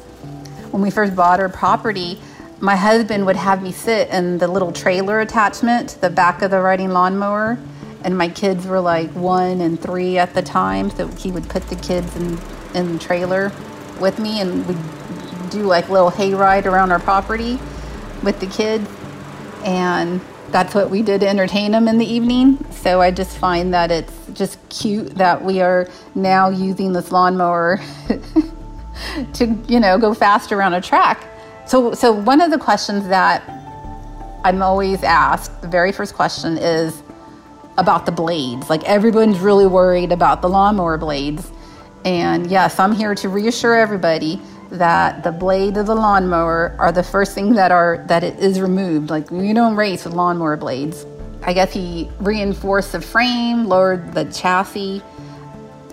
when 0.72 0.82
we 0.82 0.90
first 0.90 1.16
bought 1.16 1.40
our 1.40 1.50
property, 1.50 2.20
my 2.62 2.76
husband 2.76 3.26
would 3.26 3.36
have 3.36 3.64
me 3.64 3.72
sit 3.72 4.08
in 4.10 4.38
the 4.38 4.48
little 4.48 4.72
trailer 4.72 5.20
attachment 5.20 5.90
to 5.90 6.02
the 6.02 6.12
back 6.12 6.44
of 6.44 6.52
the 6.52 6.62
riding 6.62 6.92
lawnmower. 6.92 7.58
And 8.04 8.18
my 8.18 8.30
kids 8.30 8.66
were 8.68 8.80
like 8.80 9.10
one 9.12 9.62
and 9.62 9.80
three 9.80 10.18
at 10.18 10.34
the 10.34 10.42
time, 10.42 10.90
so 10.92 11.08
he 11.08 11.32
would 11.32 11.50
put 11.50 11.68
the 11.68 11.76
kids 11.76 12.16
in, 12.16 12.40
in 12.74 12.94
the 12.94 13.00
trailer 13.00 13.52
with 14.00 14.20
me 14.20 14.42
and 14.42 14.66
we'd 14.68 15.50
do 15.52 15.64
like 15.64 15.90
little 15.90 16.12
hayride 16.12 16.66
around 16.66 16.92
our 16.92 17.00
property 17.00 17.60
with 18.24 18.40
the 18.40 18.48
kids. 18.48 18.90
And 19.64 20.22
that's 20.50 20.76
what 20.76 20.90
we 20.90 21.02
did 21.02 21.22
to 21.22 21.28
entertain 21.28 21.72
them 21.72 21.88
in 21.88 21.98
the 21.98 22.06
evening. 22.06 22.64
So 22.72 23.02
I 23.02 23.12
just 23.12 23.38
find 23.38 23.74
that 23.74 23.92
it's 23.92 24.14
just 24.34 24.58
cute 24.70 25.16
that 25.16 25.44
we 25.44 25.62
are 25.62 25.90
now 26.14 26.50
using 26.50 26.94
this 26.94 27.12
lawnmower 27.12 27.80
to, 29.34 29.46
you 29.68 29.80
know, 29.80 29.98
go 29.98 30.14
fast 30.14 30.52
around 30.52 30.74
a 30.74 30.82
track. 30.82 31.28
So, 31.72 31.94
so 31.94 32.12
one 32.12 32.42
of 32.42 32.52
the 32.52 32.58
questions 32.58 33.08
that 33.08 33.42
I'm 34.44 34.62
always 34.62 35.04
asked, 35.04 35.62
the 35.62 35.70
very 35.70 35.94
first 35.94 36.14
question 36.14 36.58
is 36.58 37.02
about 37.78 38.06
the 38.06 38.12
blades. 38.12 38.70
Like 38.70 38.84
everyone's 38.84 39.40
really 39.40 39.68
worried 39.68 40.12
about 40.12 40.42
the 40.42 40.50
lawnmower 40.50 40.98
blades. 40.98 41.50
And 42.04 42.52
yes, 42.52 42.78
I'm 42.78 42.92
here 42.92 43.16
to 43.16 43.30
reassure 43.30 43.74
everybody 43.74 44.42
that 44.70 45.24
the 45.24 45.32
blade 45.32 45.78
of 45.78 45.86
the 45.86 45.96
lawnmower 45.96 46.76
are 46.78 46.92
the 46.92 47.04
first 47.04 47.34
thing 47.34 47.54
that 47.54 47.72
are 47.72 48.04
that 48.10 48.26
it 48.26 48.38
is 48.40 48.60
removed. 48.60 49.10
Like 49.10 49.32
you 49.32 49.54
don't 49.54 49.78
race 49.78 50.04
with 50.04 50.14
lawnmower 50.14 50.58
blades. 50.58 51.06
I 51.44 51.54
guess 51.54 51.72
he 51.72 52.10
reinforced 52.20 52.92
the 52.92 53.00
frame, 53.00 53.64
lowered 53.64 54.14
the 54.14 54.26
chassis. 54.26 55.02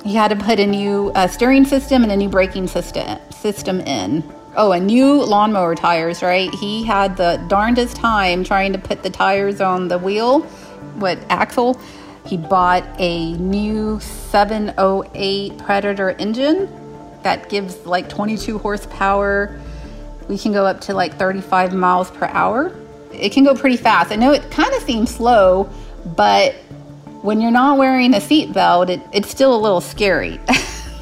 He 0.03 0.17
had 0.17 0.37
to 0.37 0.37
put 0.45 0.59
a 0.59 0.67
new 0.67 1.13
uh, 1.15 1.29
steering 1.29 1.65
system 1.65 2.03
and 2.03 2.11
a 2.11 2.17
new 2.17 2.29
braking 2.29 2.67
system 2.67 3.21
system 3.31 3.81
in. 3.83 4.25
Oh, 4.61 4.73
and 4.73 4.89
new 4.89 5.23
lawnmower 5.23 5.77
tires, 5.77 6.21
right? 6.21 6.53
He 6.53 6.83
had 6.83 7.17
the 7.17 7.41
darndest 7.47 7.95
time 7.95 8.43
trying 8.43 8.73
to 8.73 8.79
put 8.81 9.05
the 9.05 9.09
tires 9.09 9.61
on 9.61 9.87
the 9.87 9.99
wheel, 9.99 10.41
what 10.97 11.17
axle. 11.31 11.81
He 12.27 12.39
bought 12.39 12.83
a 12.99 13.35
new 13.35 14.01
708 14.01 15.59
Predator 15.59 16.11
engine 16.19 16.69
that 17.23 17.49
gives 17.49 17.87
like 17.87 18.09
22 18.09 18.59
horsepower. 18.59 19.61
We 20.29 20.37
can 20.37 20.53
go 20.53 20.67
up 20.67 20.81
to 20.83 20.93
like 20.93 21.15
35 21.15 21.73
miles 21.73 22.11
per 22.11 22.27
hour. 22.27 22.75
It 23.13 23.31
can 23.31 23.45
go 23.45 23.55
pretty 23.55 23.77
fast. 23.77 24.11
I 24.11 24.17
know 24.17 24.33
it 24.33 24.51
kind 24.51 24.75
of 24.75 24.83
seems 24.83 25.15
slow, 25.15 25.71
but 26.17 26.55
when 27.23 27.41
you're 27.41 27.53
not 27.53 27.79
wearing 27.79 28.13
a 28.13 28.19
seatbelt, 28.19 28.91
it, 28.91 29.01
it's 29.13 29.31
still 29.31 29.55
a 29.55 29.61
little 29.61 29.81
scary. 29.81 30.41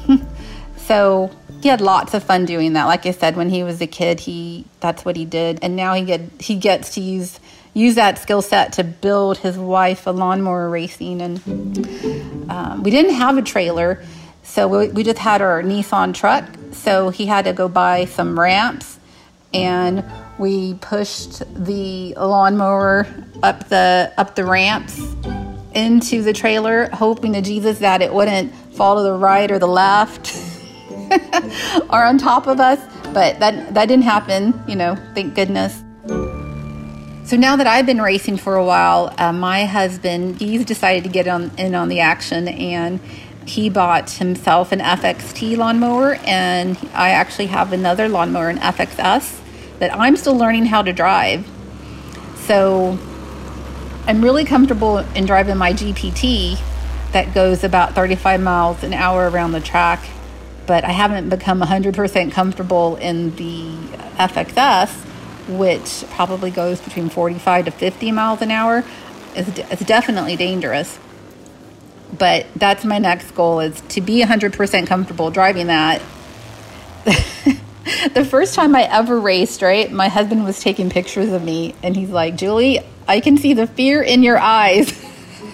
so 0.77 1.31
he 1.61 1.69
had 1.69 1.81
lots 1.81 2.13
of 2.13 2.23
fun 2.23 2.45
doing 2.45 2.73
that. 2.73 2.85
Like 2.85 3.05
I 3.05 3.11
said, 3.11 3.35
when 3.35 3.49
he 3.49 3.63
was 3.63 3.81
a 3.81 3.87
kid, 3.87 4.19
he 4.19 4.65
that's 4.79 5.03
what 5.03 5.15
he 5.15 5.25
did, 5.25 5.59
and 5.61 5.75
now 5.75 5.93
he 5.93 6.03
get 6.03 6.21
he 6.39 6.55
gets 6.55 6.95
to 6.95 7.01
use 7.01 7.39
use 7.73 7.95
that 7.95 8.17
skill 8.17 8.41
set 8.41 8.73
to 8.73 8.83
build 8.83 9.37
his 9.37 9.57
wife 9.57 10.07
a 10.07 10.11
lawnmower 10.11 10.69
racing. 10.69 11.21
And 11.21 12.49
um, 12.49 12.83
we 12.83 12.91
didn't 12.91 13.13
have 13.15 13.37
a 13.37 13.41
trailer, 13.43 14.03
so 14.43 14.67
we, 14.67 14.89
we 14.89 15.03
just 15.03 15.19
had 15.19 15.41
our 15.41 15.61
Nissan 15.61 16.13
truck. 16.13 16.45
So 16.71 17.09
he 17.09 17.25
had 17.25 17.45
to 17.45 17.53
go 17.53 17.67
buy 17.67 18.05
some 18.05 18.39
ramps 18.39 18.99
and 19.53 20.03
we 20.37 20.75
pushed 20.75 21.39
the 21.65 22.13
lawnmower 22.15 23.07
up 23.41 23.69
the 23.69 24.13
up 24.17 24.35
the 24.35 24.45
ramps 24.45 24.99
into 25.73 26.23
the 26.23 26.33
trailer, 26.33 26.89
hoping 26.91 27.33
to 27.33 27.41
Jesus 27.41 27.79
that 27.79 28.01
it 28.01 28.13
wouldn't 28.13 28.53
fall 28.73 28.97
to 28.97 29.03
the 29.03 29.13
right 29.13 29.51
or 29.51 29.59
the 29.59 29.67
left 29.67 30.27
or 31.89 32.03
on 32.03 32.17
top 32.17 32.47
of 32.47 32.59
us. 32.59 32.79
But 33.13 33.39
that 33.39 33.73
that 33.73 33.87
didn't 33.87 34.03
happen, 34.03 34.59
you 34.67 34.75
know, 34.75 34.95
thank 35.13 35.35
goodness. 35.35 35.83
So 37.23 37.35
now 37.35 37.57
that 37.57 37.67
I've 37.67 37.85
been 37.85 38.01
racing 38.01 38.37
for 38.37 38.55
a 38.55 38.63
while, 38.63 39.13
uh, 39.17 39.33
my 39.33 39.65
husband 39.65 40.39
he's 40.39 40.63
decided 40.63 41.03
to 41.03 41.09
get 41.09 41.27
on 41.27 41.51
in 41.57 41.75
on 41.75 41.89
the 41.89 41.99
action 41.99 42.47
and 42.47 42.99
he 43.47 43.69
bought 43.69 44.11
himself 44.11 44.71
an 44.71 44.79
FXT 44.79 45.55
lawnmower, 45.57 46.15
and 46.25 46.77
I 46.93 47.11
actually 47.11 47.47
have 47.47 47.71
another 47.71 48.09
lawnmower, 48.09 48.49
an 48.49 48.57
FXS, 48.57 49.39
that 49.79 49.95
I'm 49.95 50.17
still 50.17 50.35
learning 50.35 50.65
how 50.65 50.81
to 50.81 50.91
drive. 50.91 51.47
So 52.35 52.99
I'm 54.05 54.21
really 54.21 54.43
comfortable 54.43 54.97
in 54.97 55.25
driving 55.25 55.57
my 55.57 55.71
GPT 55.73 56.59
that 57.13 57.33
goes 57.33 57.63
about 57.63 57.95
35 57.95 58.41
miles 58.41 58.83
an 58.83 58.93
hour 58.93 59.29
around 59.29 59.53
the 59.53 59.61
track, 59.61 60.01
but 60.67 60.83
I 60.83 60.91
haven't 60.91 61.29
become 61.29 61.61
100% 61.61 62.31
comfortable 62.31 62.97
in 62.97 63.35
the 63.37 63.71
FXS, 64.17 64.89
which 65.57 66.03
probably 66.11 66.51
goes 66.51 66.81
between 66.81 67.09
45 67.09 67.65
to 67.65 67.71
50 67.71 68.11
miles 68.11 68.41
an 68.41 68.51
hour. 68.51 68.83
It's, 69.33 69.57
it's 69.71 69.85
definitely 69.85 70.35
dangerous. 70.35 70.99
But 72.15 72.47
that's 72.55 72.83
my 72.85 72.99
next 72.99 73.31
goal 73.31 73.61
is 73.61 73.81
to 73.89 74.01
be 74.01 74.21
100% 74.21 74.87
comfortable 74.87 75.31
driving 75.31 75.67
that. 75.67 76.01
The 78.13 78.25
first 78.25 78.53
time 78.53 78.75
i 78.75 78.83
ever 78.83 79.17
raced 79.17 79.61
right 79.61 79.89
my 79.89 80.09
husband 80.09 80.43
was 80.43 80.59
taking 80.59 80.89
pictures 80.89 81.31
of 81.31 81.41
me 81.41 81.73
and 81.81 81.95
he's 81.95 82.09
like 82.09 82.35
julie 82.35 82.81
i 83.07 83.21
can 83.21 83.37
see 83.37 83.53
the 83.53 83.65
fear 83.65 84.01
in 84.01 84.23
your 84.23 84.37
eyes. 84.37 84.91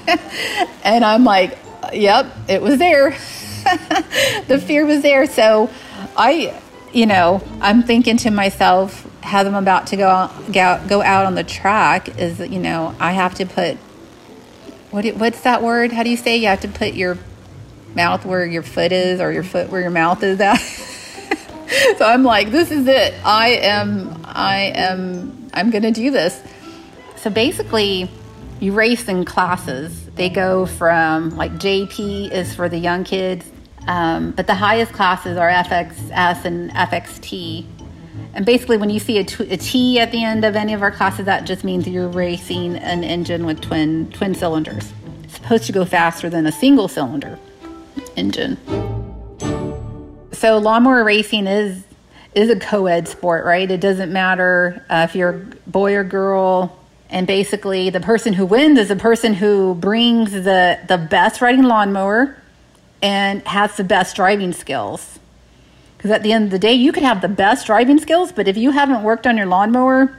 And 0.84 1.06
i'm 1.06 1.23
like 1.23 1.58
yep 1.93 2.26
it 2.47 2.62
was 2.62 2.80
there 2.80 3.15
the 4.47 4.62
fear 4.65 4.86
was 4.86 5.02
there 5.02 5.26
so 5.26 5.69
i 6.17 6.60
you 6.93 7.06
know 7.06 7.41
i'm 7.62 7.84
thinking 7.84 8.17
to 8.17 8.30
myself 8.30 9.08
as 9.23 9.47
i'm 9.47 9.56
about 9.56 9.88
to 9.88 9.95
go 9.95 10.08
out, 10.08 10.88
go 10.88 11.02
out 11.02 11.26
on 11.26 11.36
the 11.36 11.43
track 11.43 12.19
is 12.19 12.39
you 12.39 12.60
know 12.60 12.95
i 12.99 13.12
have 13.12 13.34
to 13.34 13.45
put 13.45 13.78
what 14.93 15.08
what's 15.15 15.41
that 15.41 15.63
word? 15.63 15.91
How 15.91 16.04
do 16.04 16.12
you 16.12 16.17
say 16.17 16.38
you 16.38 16.47
have 16.47 16.62
to 16.62 16.67
put 16.67 16.93
your 16.93 17.17
mouth 17.95 18.26
where 18.26 18.45
your 18.45 18.62
foot 18.62 18.91
is 18.91 19.19
or 19.19 19.32
your 19.32 19.41
foot 19.41 19.69
where 19.69 19.82
your 19.82 19.89
mouth 19.89 20.21
is 20.21 20.39
at? 20.39 20.58
so 21.97 22.06
I'm 22.06 22.21
like, 22.21 22.52
this 22.52 22.69
is 22.69 22.86
it. 22.86 23.15
I 23.26 23.49
am 23.63 24.21
I 24.23 24.71
am 24.76 25.49
I'm 25.52 25.71
going 25.71 25.82
to 25.82 25.91
do 25.91 26.12
this. 26.12 26.39
So 27.15 27.32
basically, 27.32 28.08
you 28.60 28.73
race 28.73 29.08
in 29.08 29.26
classes. 29.26 30.06
They 30.12 30.30
go 30.30 30.67
from 30.67 31.36
like 31.38 31.54
JP 31.54 32.30
is 32.30 32.54
for 32.54 32.69
the 32.69 32.78
young 32.78 33.04
kids, 33.04 33.49
um, 33.88 34.32
but 34.32 34.48
the 34.48 34.56
highest 34.56 34.93
classes 34.93 35.38
are 35.38 35.50
FXS 35.50 36.46
and 36.46 36.72
FXT. 36.72 37.65
And 38.34 38.46
basically, 38.46 38.78
when 38.78 38.89
you 38.89 39.00
see 39.00 39.17
a, 39.17 39.24
t- 39.24 39.52
a 39.52 39.58
T 39.58 40.00
at 40.00 40.12
the 40.12 40.24
end 40.24 40.46
of 40.46 40.56
any 40.56 40.74
of 40.74 40.82
our 40.82 40.91
classes, 40.91 41.26
that 41.26 41.46
just 41.46 41.63
means 41.63 41.88
you're 41.88 42.08
racing 42.08 42.78
an 42.78 43.04
engine 43.04 43.46
with 43.46 43.62
twin 43.62 44.12
twin 44.12 44.34
cylinders. 44.34 44.91
It's 45.24 45.36
supposed 45.36 45.65
to 45.65 45.72
go 45.72 45.86
faster 45.86 46.30
than 46.30 46.48
a 46.48 46.52
single 46.52 46.88
cylinder 46.88 47.38
engine. 48.15 48.58
So 50.32 50.58
lawnmower 50.58 51.04
racing 51.04 51.48
is 51.48 51.84
is 52.34 52.50
a 52.50 52.60
co-ed 52.60 53.08
sport, 53.08 53.46
right? 53.46 53.69
It 53.69 53.82
doesn't 53.82 54.12
matter 54.12 54.84
uh, 54.89 55.06
if 55.08 55.15
you're 55.15 55.34
boy 55.67 55.96
or 55.96 56.04
girl. 56.04 56.80
And 57.10 57.28
basically, 57.28 57.91
the 57.91 58.00
person 58.00 58.34
who 58.34 58.46
wins 58.46 58.80
is 58.80 58.88
the 58.88 58.96
person 58.96 59.36
who 59.36 59.76
brings 59.76 60.32
the 60.32 60.80
the 60.88 60.98
best 60.98 61.41
riding 61.41 61.63
lawnmower 61.63 62.36
and 63.04 63.46
has 63.46 63.76
the 63.76 63.84
best 63.84 64.16
driving 64.16 64.54
skills. 64.54 65.20
Because 65.98 66.10
at 66.10 66.24
the 66.24 66.32
end 66.32 66.46
of 66.46 66.52
the 66.52 66.60
day, 66.60 66.74
you 66.74 66.92
could 66.92 67.04
have 67.04 67.22
the 67.22 67.28
best 67.28 67.68
driving 67.68 68.00
skills, 68.00 68.32
but 68.32 68.48
if 68.48 68.58
you 68.58 68.72
haven't 68.72 69.04
worked 69.04 69.28
on 69.28 69.38
your 69.38 69.46
lawnmower, 69.46 70.18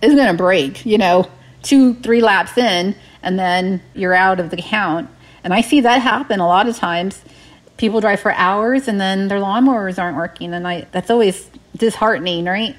it's 0.00 0.14
going 0.14 0.28
to 0.28 0.34
break, 0.34 0.84
you 0.86 0.98
know, 0.98 1.28
two, 1.62 1.94
three 1.94 2.20
laps 2.20 2.56
in, 2.58 2.94
and 3.22 3.38
then 3.38 3.82
you're 3.94 4.14
out 4.14 4.38
of 4.38 4.50
the 4.50 4.56
count. 4.56 5.08
And 5.42 5.52
I 5.52 5.62
see 5.62 5.80
that 5.80 6.02
happen 6.02 6.40
a 6.40 6.46
lot 6.46 6.68
of 6.68 6.76
times. 6.76 7.22
People 7.78 8.00
drive 8.00 8.20
for 8.20 8.32
hours 8.32 8.86
and 8.86 9.00
then 9.00 9.28
their 9.28 9.40
lawnmowers 9.40 9.98
aren't 9.98 10.16
working. 10.16 10.54
And 10.54 10.66
I, 10.66 10.86
that's 10.92 11.10
always 11.10 11.50
disheartening, 11.76 12.44
right? 12.44 12.76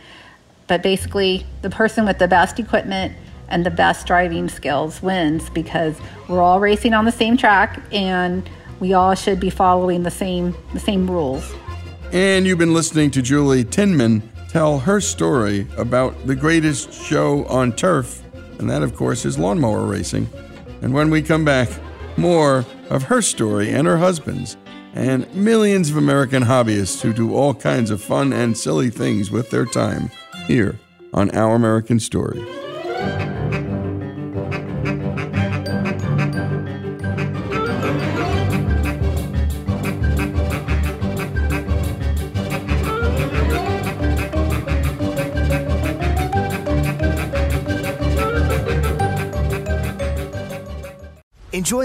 But 0.68 0.82
basically, 0.82 1.46
the 1.62 1.70
person 1.70 2.06
with 2.06 2.18
the 2.18 2.28
best 2.28 2.60
equipment 2.60 3.16
and 3.50 3.66
the 3.66 3.72
best 3.72 4.08
driving 4.08 4.50
skills 4.50 5.02
wins 5.02 5.50
because 5.50 6.00
we're 6.28 6.42
all 6.42 6.60
racing 6.60 6.94
on 6.94 7.06
the 7.06 7.12
same 7.12 7.38
track 7.38 7.84
and 7.92 8.50
we 8.80 8.94
all 8.94 9.16
should 9.16 9.40
be 9.40 9.50
following 9.50 10.04
the 10.04 10.12
same 10.12 10.56
the 10.74 10.80
same 10.80 11.10
rules. 11.10 11.54
And 12.12 12.46
you've 12.46 12.60
been 12.60 12.74
listening 12.74 13.12
to 13.12 13.22
Julie 13.22 13.64
Tinman 13.64 14.22
tell 14.50 14.80
her 14.80 15.02
story 15.02 15.68
about 15.78 16.28
the 16.28 16.36
greatest 16.36 16.94
show 16.94 17.46
on 17.46 17.74
turf, 17.74 18.24
and 18.60 18.70
that, 18.70 18.84
of 18.84 18.96
course, 18.96 19.26
is 19.26 19.38
lawnmower 19.38 19.86
racing. 19.86 20.30
And 20.82 20.94
when 20.94 21.10
we 21.10 21.22
come 21.22 21.44
back, 21.44 21.68
more 22.16 22.66
of 22.90 23.04
her 23.04 23.22
story 23.22 23.72
and 23.72 23.86
her 23.86 23.98
husband's, 23.98 24.56
and 24.94 25.34
millions 25.36 25.90
of 25.90 25.98
American 25.98 26.44
hobbyists 26.44 27.02
who 27.02 27.12
do 27.12 27.36
all 27.36 27.54
kinds 27.54 27.92
of 27.92 28.02
fun 28.02 28.32
and 28.32 28.58
silly 28.58 28.90
things 28.90 29.30
with 29.30 29.50
their 29.50 29.66
time 29.66 30.10
here 30.48 30.80
on 31.14 31.30
Our 31.32 31.56
American 31.56 32.00
Story. 32.00 32.46
Enjoy 51.66 51.85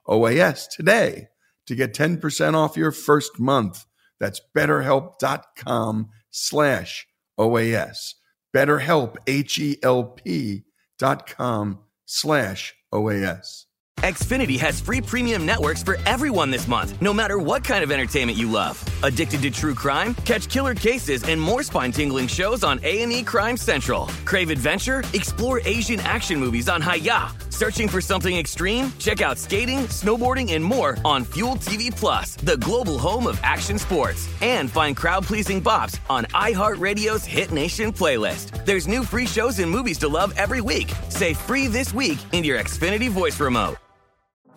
OAS 0.11 0.67
today 0.69 1.29
to 1.67 1.75
get 1.75 1.93
10% 1.93 2.53
off 2.53 2.75
your 2.77 2.91
first 2.91 3.39
month. 3.39 3.85
That's 4.19 4.41
betterhelp.com 4.55 6.09
slash 6.29 7.07
OAS. 7.39 8.13
BetterHelp, 8.55 9.15
H-E-L-P 9.27 10.63
dot 10.99 11.27
com 11.27 11.79
slash 12.05 12.73
OAS. 12.93 13.65
Xfinity 13.99 14.59
has 14.59 14.81
free 14.81 14.99
premium 14.99 15.45
networks 15.45 15.83
for 15.83 15.97
everyone 16.07 16.49
this 16.49 16.67
month, 16.67 16.99
no 17.01 17.13
matter 17.13 17.37
what 17.37 17.63
kind 17.63 17.83
of 17.83 17.91
entertainment 17.91 18.37
you 18.37 18.49
love. 18.49 18.83
Addicted 19.03 19.43
to 19.43 19.51
true 19.51 19.75
crime? 19.75 20.15
Catch 20.25 20.49
killer 20.49 20.73
cases 20.73 21.23
and 21.23 21.39
more 21.39 21.61
spine-tingling 21.61 22.27
shows 22.27 22.63
on 22.63 22.79
A&E 22.83 23.23
Crime 23.23 23.55
Central. 23.55 24.07
Crave 24.25 24.49
adventure? 24.49 25.03
Explore 25.13 25.61
Asian 25.65 25.99
action 25.99 26.39
movies 26.39 26.67
on 26.67 26.81
Hi-YAH. 26.81 27.40
Searching 27.51 27.87
for 27.87 28.01
something 28.01 28.35
extreme? 28.35 28.91
Check 28.97 29.21
out 29.21 29.37
skating, 29.37 29.81
snowboarding, 29.89 30.53
and 30.53 30.65
more 30.65 30.97
on 31.05 31.23
Fuel 31.33 31.57
TV 31.57 31.95
Plus, 31.95 32.35
the 32.37 32.57
global 32.57 32.97
home 32.97 33.27
of 33.27 33.39
action 33.43 33.77
sports. 33.77 34.27
And 34.41 34.71
find 34.71 34.97
crowd-pleasing 34.97 35.61
bops 35.61 35.99
on 36.09 36.25
iHeartRadio's 36.33 37.25
Hit 37.25 37.51
Nation 37.51 37.93
playlist. 37.93 38.65
There's 38.65 38.87
new 38.87 39.03
free 39.03 39.27
shows 39.27 39.59
and 39.59 39.69
movies 39.69 39.99
to 39.99 40.07
love 40.07 40.33
every 40.37 40.61
week. 40.61 40.91
Say 41.09 41.35
free 41.35 41.67
this 41.67 41.93
week 41.93 42.17
in 42.31 42.43
your 42.43 42.57
Xfinity 42.57 43.09
voice 43.09 43.39
remote. 43.39 43.75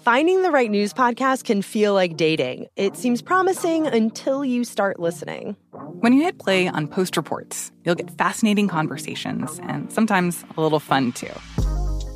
Finding 0.01 0.43
the 0.43 0.51
right 0.51 0.71
news 0.71 0.93
podcast 0.93 1.45
can 1.45 1.63
feel 1.63 1.95
like 1.95 2.17
dating. 2.17 2.67
It 2.77 2.95
seems 2.95 3.23
promising 3.23 3.87
until 3.87 4.45
you 4.45 4.65
start 4.65 5.01
listening. 5.01 5.57
When 5.73 6.13
you 6.13 6.23
hit 6.23 6.39
play 6.39 6.69
on 6.69 6.89
Post 6.89 7.17
Reports, 7.17 7.73
you'll 7.85 7.95
get 7.95 8.11
fascinating 8.11 8.69
conversations 8.69 9.59
and 9.63 9.91
sometimes 9.91 10.45
a 10.57 10.61
little 10.61 10.79
fun 10.81 11.13
too. 11.13 11.33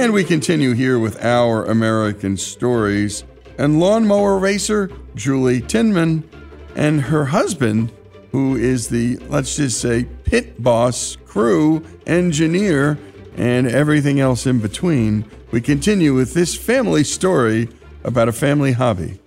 And 0.00 0.14
we 0.14 0.24
continue 0.24 0.72
here 0.72 0.98
with 0.98 1.22
our 1.22 1.66
American 1.66 2.38
stories 2.38 3.22
and 3.58 3.78
lawnmower 3.78 4.38
racer 4.38 4.90
Julie 5.14 5.60
Tinman 5.60 6.26
and 6.74 7.02
her 7.02 7.26
husband, 7.26 7.92
who 8.32 8.56
is 8.56 8.88
the, 8.88 9.18
let's 9.28 9.56
just 9.56 9.78
say, 9.78 10.04
pit 10.24 10.62
boss, 10.62 11.18
crew, 11.26 11.84
engineer, 12.06 12.98
and 13.36 13.66
everything 13.66 14.20
else 14.20 14.46
in 14.46 14.58
between. 14.58 15.26
We 15.50 15.60
continue 15.60 16.14
with 16.14 16.32
this 16.32 16.54
family 16.56 17.04
story 17.04 17.68
about 18.02 18.26
a 18.26 18.32
family 18.32 18.72
hobby. 18.72 19.20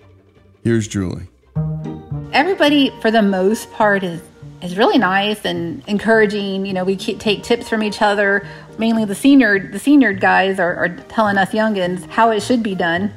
Here's 0.64 0.88
Julie. 0.88 1.28
Everybody, 2.32 2.92
for 3.00 3.12
the 3.12 3.22
most 3.22 3.72
part, 3.74 4.04
is 4.04 4.24
is 4.64 4.78
really 4.78 4.98
nice 4.98 5.44
and 5.44 5.84
encouraging. 5.88 6.66
You 6.66 6.74
know, 6.74 6.86
we 6.86 6.96
take 6.96 7.44
tips 7.44 7.68
from 7.68 7.84
each 7.84 8.02
other. 8.02 8.48
Mainly 8.78 9.06
the 9.06 9.16
senior 9.16 9.60
the 9.72 9.80
senior 9.80 10.14
guys 10.14 10.60
are, 10.60 10.76
are 10.76 10.90
telling 10.90 11.38
us 11.38 11.52
youngins 11.52 12.08
how 12.10 12.32
it 12.32 12.42
should 12.42 12.64
be 12.64 12.76
done. 12.76 13.14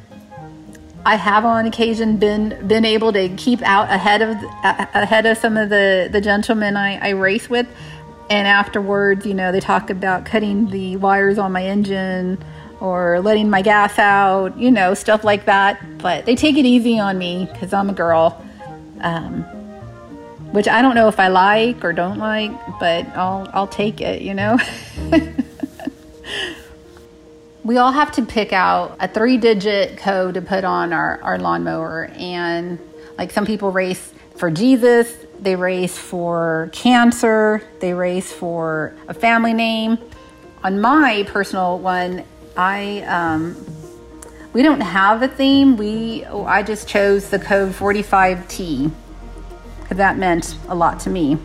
I 1.06 1.14
have 1.14 1.44
on 1.44 1.66
occasion 1.66 2.16
been 2.16 2.66
been 2.66 2.84
able 2.84 3.12
to 3.12 3.28
keep 3.36 3.62
out 3.62 3.88
ahead 3.90 4.22
of 4.22 4.36
ahead 4.64 5.24
of 5.24 5.38
some 5.38 5.56
of 5.56 5.68
the 5.68 6.08
the 6.10 6.20
gentlemen 6.20 6.76
I, 6.76 6.98
I 6.98 7.10
race 7.10 7.48
with, 7.48 7.68
and 8.28 8.48
afterwards, 8.48 9.24
you 9.24 9.32
know, 9.32 9.52
they 9.52 9.60
talk 9.60 9.88
about 9.88 10.26
cutting 10.26 10.68
the 10.68 10.96
wires 10.96 11.38
on 11.38 11.52
my 11.52 11.64
engine 11.64 12.42
or 12.80 13.20
letting 13.20 13.48
my 13.48 13.62
gas 13.62 13.98
out, 14.00 14.58
you 14.58 14.70
know, 14.70 14.94
stuff 14.94 15.22
like 15.22 15.46
that. 15.46 15.80
But 15.98 16.26
they 16.26 16.34
take 16.34 16.56
it 16.56 16.66
easy 16.66 16.98
on 16.98 17.18
me 17.18 17.48
because 17.52 17.72
I'm 17.72 17.88
a 17.88 17.94
girl, 17.94 18.44
um, 19.00 19.42
which 20.52 20.66
I 20.66 20.82
don't 20.82 20.96
know 20.96 21.06
if 21.06 21.20
I 21.20 21.28
like 21.28 21.84
or 21.84 21.92
don't 21.92 22.18
like, 22.18 22.50
but 22.80 23.06
I'll 23.16 23.48
I'll 23.52 23.68
take 23.68 24.00
it, 24.00 24.22
you 24.22 24.34
know. 24.34 24.58
we 27.64 27.78
all 27.78 27.92
have 27.92 28.12
to 28.12 28.24
pick 28.24 28.52
out 28.52 28.96
a 29.00 29.08
three-digit 29.08 29.98
code 29.98 30.34
to 30.34 30.42
put 30.42 30.64
on 30.64 30.92
our 30.92 31.20
our 31.22 31.38
lawnmower, 31.38 32.10
and 32.16 32.78
like 33.18 33.30
some 33.30 33.46
people 33.46 33.72
race 33.72 34.12
for 34.36 34.50
Jesus, 34.50 35.12
they 35.40 35.56
race 35.56 35.96
for 35.96 36.70
cancer, 36.72 37.62
they 37.80 37.94
race 37.94 38.32
for 38.32 38.94
a 39.08 39.14
family 39.14 39.52
name. 39.52 39.98
On 40.62 40.80
my 40.80 41.24
personal 41.28 41.78
one, 41.78 42.24
I 42.56 43.00
um, 43.02 43.56
we 44.52 44.62
don't 44.62 44.80
have 44.80 45.22
a 45.22 45.28
theme. 45.28 45.76
We 45.76 46.24
oh, 46.26 46.44
I 46.44 46.62
just 46.62 46.88
chose 46.88 47.30
the 47.30 47.38
code 47.38 47.72
45T 47.72 48.90
because 49.80 49.96
that 49.98 50.18
meant 50.18 50.56
a 50.68 50.74
lot 50.74 51.00
to 51.00 51.10
me. 51.10 51.38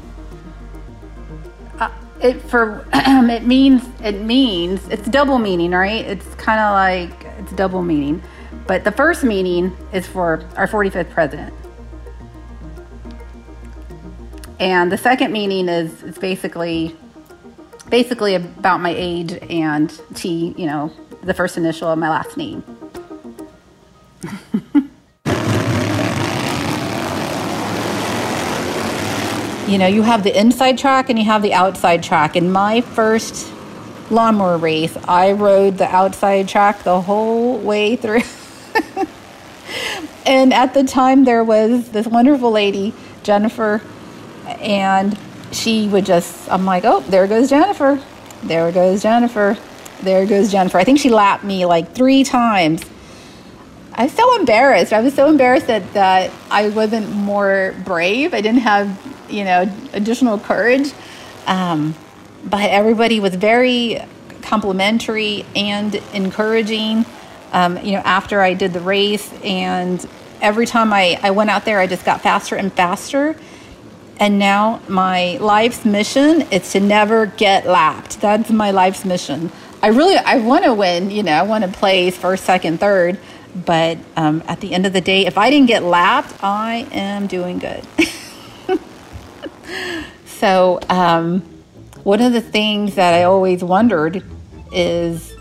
It 2.22 2.42
for 2.42 2.86
it 2.94 3.44
means 3.44 3.84
it 4.04 4.22
means 4.22 4.88
it's 4.90 5.08
double 5.08 5.40
meaning, 5.40 5.72
right? 5.72 6.06
It's 6.06 6.36
kind 6.36 6.60
of 6.60 6.74
like 6.74 7.26
it's 7.40 7.52
double 7.54 7.82
meaning. 7.82 8.22
But 8.68 8.84
the 8.84 8.92
first 8.92 9.24
meaning 9.24 9.76
is 9.92 10.06
for 10.06 10.48
our 10.56 10.68
45th 10.68 11.10
president. 11.10 11.54
And 14.60 14.92
the 14.92 14.98
second 14.98 15.32
meaning 15.32 15.68
is 15.68 16.04
it's 16.04 16.20
basically 16.20 16.96
basically 17.90 18.36
about 18.36 18.80
my 18.80 18.94
age 18.96 19.34
and 19.50 19.92
T, 20.14 20.54
you 20.58 20.66
know, 20.68 20.92
the 21.24 21.34
first 21.34 21.58
initial 21.58 21.90
of 21.90 21.98
my 22.00 22.10
last 22.10 22.38
name. 22.38 22.64
you 29.72 29.78
know, 29.78 29.88
you 29.88 30.02
have 30.02 30.24
the 30.24 30.38
inside 30.38 30.78
track 30.78 31.10
and 31.10 31.18
you 31.18 31.24
have 31.24 31.42
the 31.42 31.54
outside 31.54 32.04
track. 32.04 32.36
In 32.36 32.52
my 32.52 32.82
first 32.82 33.50
lawnmower 34.10 34.58
race, 34.58 34.98
I 35.06 35.32
rode 35.32 35.78
the 35.78 35.88
outside 35.88 36.50
track 36.50 36.84
the 36.84 37.00
whole 37.00 37.58
way 37.58 37.96
through. 37.96 38.24
and 40.26 40.54
at 40.54 40.74
the 40.74 40.84
time, 40.84 41.24
there 41.24 41.44
was 41.44 41.90
this 41.90 42.06
wonderful 42.06 42.52
lady, 42.52 42.94
Jennifer, 43.24 43.82
and 44.46 45.18
she 45.54 45.88
would 45.88 46.06
just, 46.06 46.52
I'm 46.52 46.66
like, 46.66 46.84
oh, 46.84 47.00
there 47.02 47.26
goes 47.26 47.50
Jennifer. 47.50 48.04
There 48.44 48.74
goes 48.74 49.04
Jennifer. 49.04 49.58
There 50.02 50.26
goes 50.26 50.52
Jennifer. 50.52 50.80
I 50.80 50.84
think 50.84 51.00
she 51.00 51.10
lapped 51.10 51.46
me 51.46 51.66
like 51.66 51.94
three 51.94 52.26
times. 52.26 52.84
I 53.94 54.04
was 54.04 54.14
so 54.14 54.40
embarrassed. 54.40 54.92
I 54.92 55.00
was 55.02 55.14
so 55.14 55.30
embarrassed 55.30 55.68
that, 55.68 55.94
that 55.94 56.32
I 56.50 56.70
wasn't 56.70 57.10
more 57.12 57.76
brave. 57.86 58.34
I 58.34 58.42
didn't 58.42 58.62
have, 58.62 58.90
you 59.32 59.44
know, 59.44 59.72
additional 59.94 60.38
courage. 60.39 60.91
Um, 61.48 61.96
but 62.44 62.70
everybody 62.70 63.20
was 63.20 63.36
very 63.36 64.00
complimentary 64.41 65.46
and 65.56 65.96
encouraging. 66.13 67.06
Um, 67.52 67.78
you 67.78 67.94
know, 67.94 68.00
after 68.00 68.41
I 68.41 68.54
did 68.54 68.74
the 68.74 68.80
race, 68.80 69.32
and 69.44 70.06
every 70.41 70.65
time 70.65 70.94
I, 70.94 71.20
I 71.22 71.32
went 71.32 71.50
out 71.50 71.65
there, 71.65 71.80
I 71.80 71.88
just 71.88 72.06
got 72.06 72.22
faster 72.22 72.56
and 72.56 72.72
faster. 72.72 73.36
And 74.20 74.38
now 74.38 74.82
my 74.88 75.38
life's 75.38 75.84
mission 75.84 76.44
is 76.52 76.72
to 76.74 76.80
never 76.80 77.26
get 77.26 77.65
lapped. 77.65 78.22
That's 78.22 78.52
my 78.52 78.72
life's 78.72 79.04
mission. 79.04 79.52
I 79.82 79.88
really 79.88 80.15
I 80.15 80.38
want 80.38 80.63
to 80.65 80.74
win. 80.74 81.10
You 81.10 81.24
know, 81.24 81.34
I 81.34 81.41
want 81.41 81.63
to 81.63 81.72
place 81.72 82.17
first, 82.17 82.44
second, 82.44 82.80
third. 82.80 83.17
But 83.54 83.98
um, 84.15 84.44
at 84.48 84.62
the 84.62 84.74
end 84.74 84.86
of 84.86 84.94
the 84.94 85.02
day, 85.02 85.26
if 85.26 85.38
I 85.38 85.50
didn't 85.50 85.67
get 85.67 85.84
lapped, 85.84 86.41
I 86.44 86.88
am 86.91 87.28
doing 87.28 87.60
good. 87.60 87.86
so 90.26 90.80
um, 90.90 91.42
one 92.04 92.22
of 92.22 92.34
the 92.34 92.42
things 92.42 92.96
that 92.96 93.14
I 93.14 93.24
always 93.24 93.64
wondered 93.64 94.24
is 94.72 95.34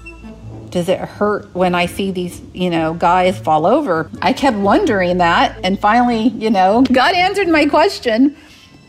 does 0.70 0.88
it 0.88 0.98
hurt 1.00 1.52
when 1.54 1.74
I 1.74 1.86
see 1.86 2.12
these, 2.12 2.40
you 2.54 2.70
know, 2.70 2.94
guys 2.94 3.38
fall 3.38 3.66
over? 3.66 4.08
I 4.22 4.32
kept 4.32 4.56
wondering 4.56 5.18
that. 5.18 5.58
And 5.64 5.78
finally, 5.78 6.28
you 6.28 6.50
know, 6.50 6.82
God 6.92 7.14
answered 7.14 7.48
my 7.48 7.66
question 7.66 8.36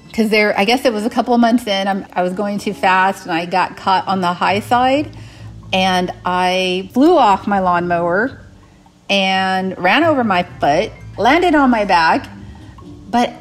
because 0.08 0.30
there, 0.30 0.58
I 0.58 0.66
guess 0.66 0.86
it 0.86 0.94
was 0.94 1.06
a 1.06 1.10
couple 1.10 1.38
months 1.38 1.66
in, 1.68 1.88
I'm, 1.88 2.06
I 2.14 2.22
was 2.22 2.34
going 2.34 2.60
too 2.60 2.74
fast 2.74 3.24
and 3.24 3.34
I 3.34 3.46
got 3.46 3.78
caught 3.78 4.08
on 4.08 4.22
the 4.22 4.34
high 4.34 4.60
side 4.60 5.16
and 5.74 6.12
I 6.26 6.90
flew 6.94 7.18
off 7.18 7.48
my 7.48 7.60
lawnmower 7.60 8.42
and 9.10 9.78
ran 9.78 10.04
over 10.04 10.24
my 10.24 10.44
foot, 10.44 10.92
landed 11.18 11.56
on 11.56 11.70
my 11.70 11.86
back, 11.86 12.30
but 13.10 13.34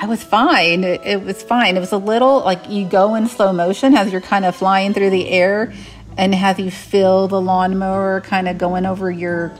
I 0.00 0.06
was 0.06 0.22
fine. 0.22 0.84
It, 0.84 1.00
it, 1.04 1.24
was 1.24 1.42
fine. 1.42 1.76
It 1.76 1.80
was 1.80 1.90
a 1.90 1.98
little 1.98 2.38
like 2.44 2.70
you 2.70 2.86
go 2.86 3.16
in 3.16 3.26
slow 3.26 3.52
motion 3.52 3.96
as 3.96 4.12
you're 4.12 4.20
kind 4.20 4.44
of 4.44 4.54
flying 4.54 4.94
through 4.94 5.10
the 5.10 5.28
air 5.28 5.72
and 6.16 6.32
as 6.36 6.56
you 6.60 6.70
feel 6.70 7.26
the 7.26 7.40
lawnmower 7.40 8.20
kind 8.20 8.48
of 8.48 8.58
going 8.58 8.86
over 8.86 9.10
your 9.10 9.52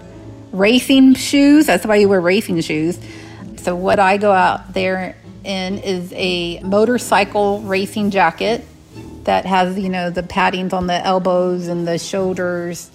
racing 0.52 1.14
shoes. 1.14 1.66
That's 1.66 1.84
why 1.84 1.96
you 1.96 2.08
wear 2.08 2.20
racing 2.20 2.60
shoes. 2.60 3.00
So, 3.56 3.74
what 3.74 3.98
I 3.98 4.16
go 4.16 4.30
out 4.30 4.74
there 4.74 5.16
in 5.42 5.78
is 5.78 6.12
a 6.14 6.60
motorcycle 6.60 7.60
racing 7.62 8.12
jacket 8.12 8.64
that 9.24 9.44
has, 9.44 9.76
you 9.76 9.88
know, 9.88 10.10
the 10.10 10.22
paddings 10.22 10.72
on 10.72 10.86
the 10.86 11.04
elbows 11.04 11.66
and 11.66 11.86
the 11.86 11.98
shoulders 11.98 12.92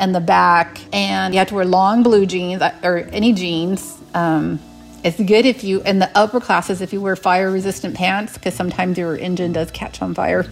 and 0.00 0.12
the 0.12 0.20
back. 0.20 0.80
And 0.92 1.32
you 1.32 1.38
have 1.38 1.48
to 1.48 1.54
wear 1.54 1.64
long 1.64 2.02
blue 2.02 2.26
jeans 2.26 2.62
uh, 2.62 2.74
or 2.82 2.98
any 3.12 3.32
jeans. 3.32 3.96
Um, 4.12 4.58
it's 5.04 5.20
good 5.20 5.46
if 5.46 5.62
you, 5.62 5.82
in 5.82 6.00
the 6.00 6.10
upper 6.16 6.40
classes, 6.40 6.80
if 6.80 6.92
you 6.92 7.00
wear 7.00 7.16
fire 7.16 7.50
resistant 7.50 7.94
pants, 7.94 8.34
because 8.34 8.54
sometimes 8.54 8.98
your 8.98 9.16
engine 9.16 9.52
does 9.52 9.70
catch 9.70 10.02
on 10.02 10.14
fire. 10.14 10.46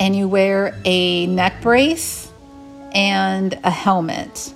And 0.00 0.16
you 0.16 0.28
wear 0.28 0.78
a 0.84 1.26
neck 1.26 1.62
brace 1.62 2.30
and 2.92 3.58
a 3.62 3.70
helmet. 3.70 4.52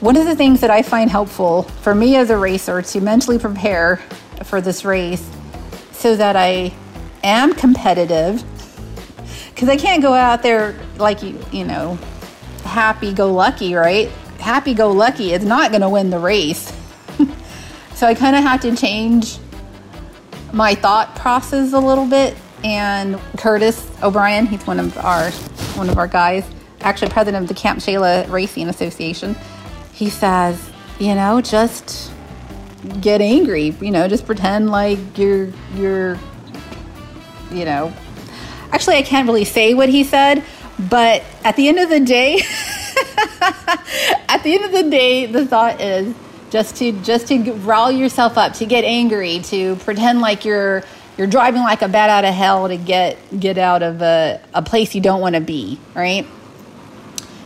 One 0.00 0.16
of 0.16 0.24
the 0.24 0.34
things 0.34 0.60
that 0.62 0.70
I 0.70 0.82
find 0.82 1.10
helpful 1.10 1.62
for 1.62 1.94
me 1.94 2.16
as 2.16 2.30
a 2.30 2.36
racer 2.36 2.80
to 2.80 3.00
mentally 3.00 3.38
prepare 3.38 3.96
for 4.44 4.60
this 4.60 4.84
race 4.84 5.28
so 5.92 6.16
that 6.16 6.36
I 6.36 6.72
am 7.22 7.52
competitive 7.52 8.42
because 9.50 9.68
I 9.68 9.76
can't 9.76 10.02
go 10.02 10.12
out 10.12 10.42
there 10.42 10.78
like 10.96 11.22
you, 11.22 11.38
you 11.52 11.64
know, 11.64 11.98
happy 12.64 13.12
go 13.12 13.32
lucky, 13.32 13.74
right? 13.74 14.08
Happy 14.38 14.74
go 14.74 14.90
lucky 14.90 15.32
is 15.32 15.44
not 15.44 15.70
going 15.70 15.82
to 15.82 15.88
win 15.88 16.10
the 16.10 16.18
race. 16.18 16.72
so 17.94 18.06
I 18.06 18.14
kind 18.14 18.36
of 18.36 18.42
have 18.42 18.60
to 18.62 18.74
change 18.74 19.38
my 20.52 20.74
thought 20.74 21.14
process 21.16 21.72
a 21.72 21.78
little 21.78 22.06
bit. 22.06 22.36
And 22.62 23.18
Curtis 23.38 23.90
O'Brien, 24.02 24.46
he's 24.46 24.66
one 24.66 24.78
of 24.80 24.96
our 24.98 25.30
one 25.76 25.88
of 25.88 25.96
our 25.96 26.06
guys, 26.06 26.44
actually 26.80 27.10
president 27.10 27.42
of 27.44 27.48
the 27.48 27.54
Camp 27.54 27.80
Shayla 27.80 28.30
Racing 28.30 28.68
Association 28.68 29.34
he 30.00 30.08
says, 30.08 30.70
you 30.98 31.14
know, 31.14 31.42
just 31.42 32.10
get 33.02 33.20
angry, 33.20 33.76
you 33.82 33.90
know, 33.90 34.08
just 34.08 34.24
pretend 34.24 34.70
like 34.70 34.98
you're 35.18 35.50
you're 35.74 36.18
you 37.52 37.66
know. 37.66 37.92
Actually, 38.72 38.96
I 38.96 39.02
can't 39.02 39.26
really 39.26 39.44
say 39.44 39.74
what 39.74 39.88
he 39.88 40.04
said, 40.04 40.44
but 40.78 41.24
at 41.44 41.56
the 41.56 41.68
end 41.68 41.78
of 41.78 41.88
the 41.88 42.00
day, 42.00 42.36
at 44.28 44.42
the 44.42 44.54
end 44.54 44.64
of 44.64 44.72
the 44.72 44.88
day, 44.90 45.26
the 45.26 45.44
thought 45.46 45.80
is 45.80 46.14
just 46.50 46.76
to 46.76 46.92
just 47.02 47.28
to 47.28 47.52
rile 47.52 47.90
yourself 47.90 48.38
up, 48.38 48.54
to 48.54 48.66
get 48.66 48.84
angry, 48.84 49.40
to 49.40 49.76
pretend 49.76 50.20
like 50.20 50.44
you're 50.44 50.84
you're 51.16 51.26
driving 51.26 51.62
like 51.62 51.82
a 51.82 51.88
bat 51.88 52.10
out 52.10 52.24
of 52.24 52.34
hell 52.34 52.68
to 52.68 52.76
get 52.76 53.18
get 53.38 53.58
out 53.58 53.82
of 53.82 54.02
a, 54.02 54.40
a 54.54 54.62
place 54.62 54.94
you 54.94 55.00
don't 55.00 55.20
want 55.20 55.34
to 55.34 55.40
be, 55.40 55.78
right? 55.94 56.26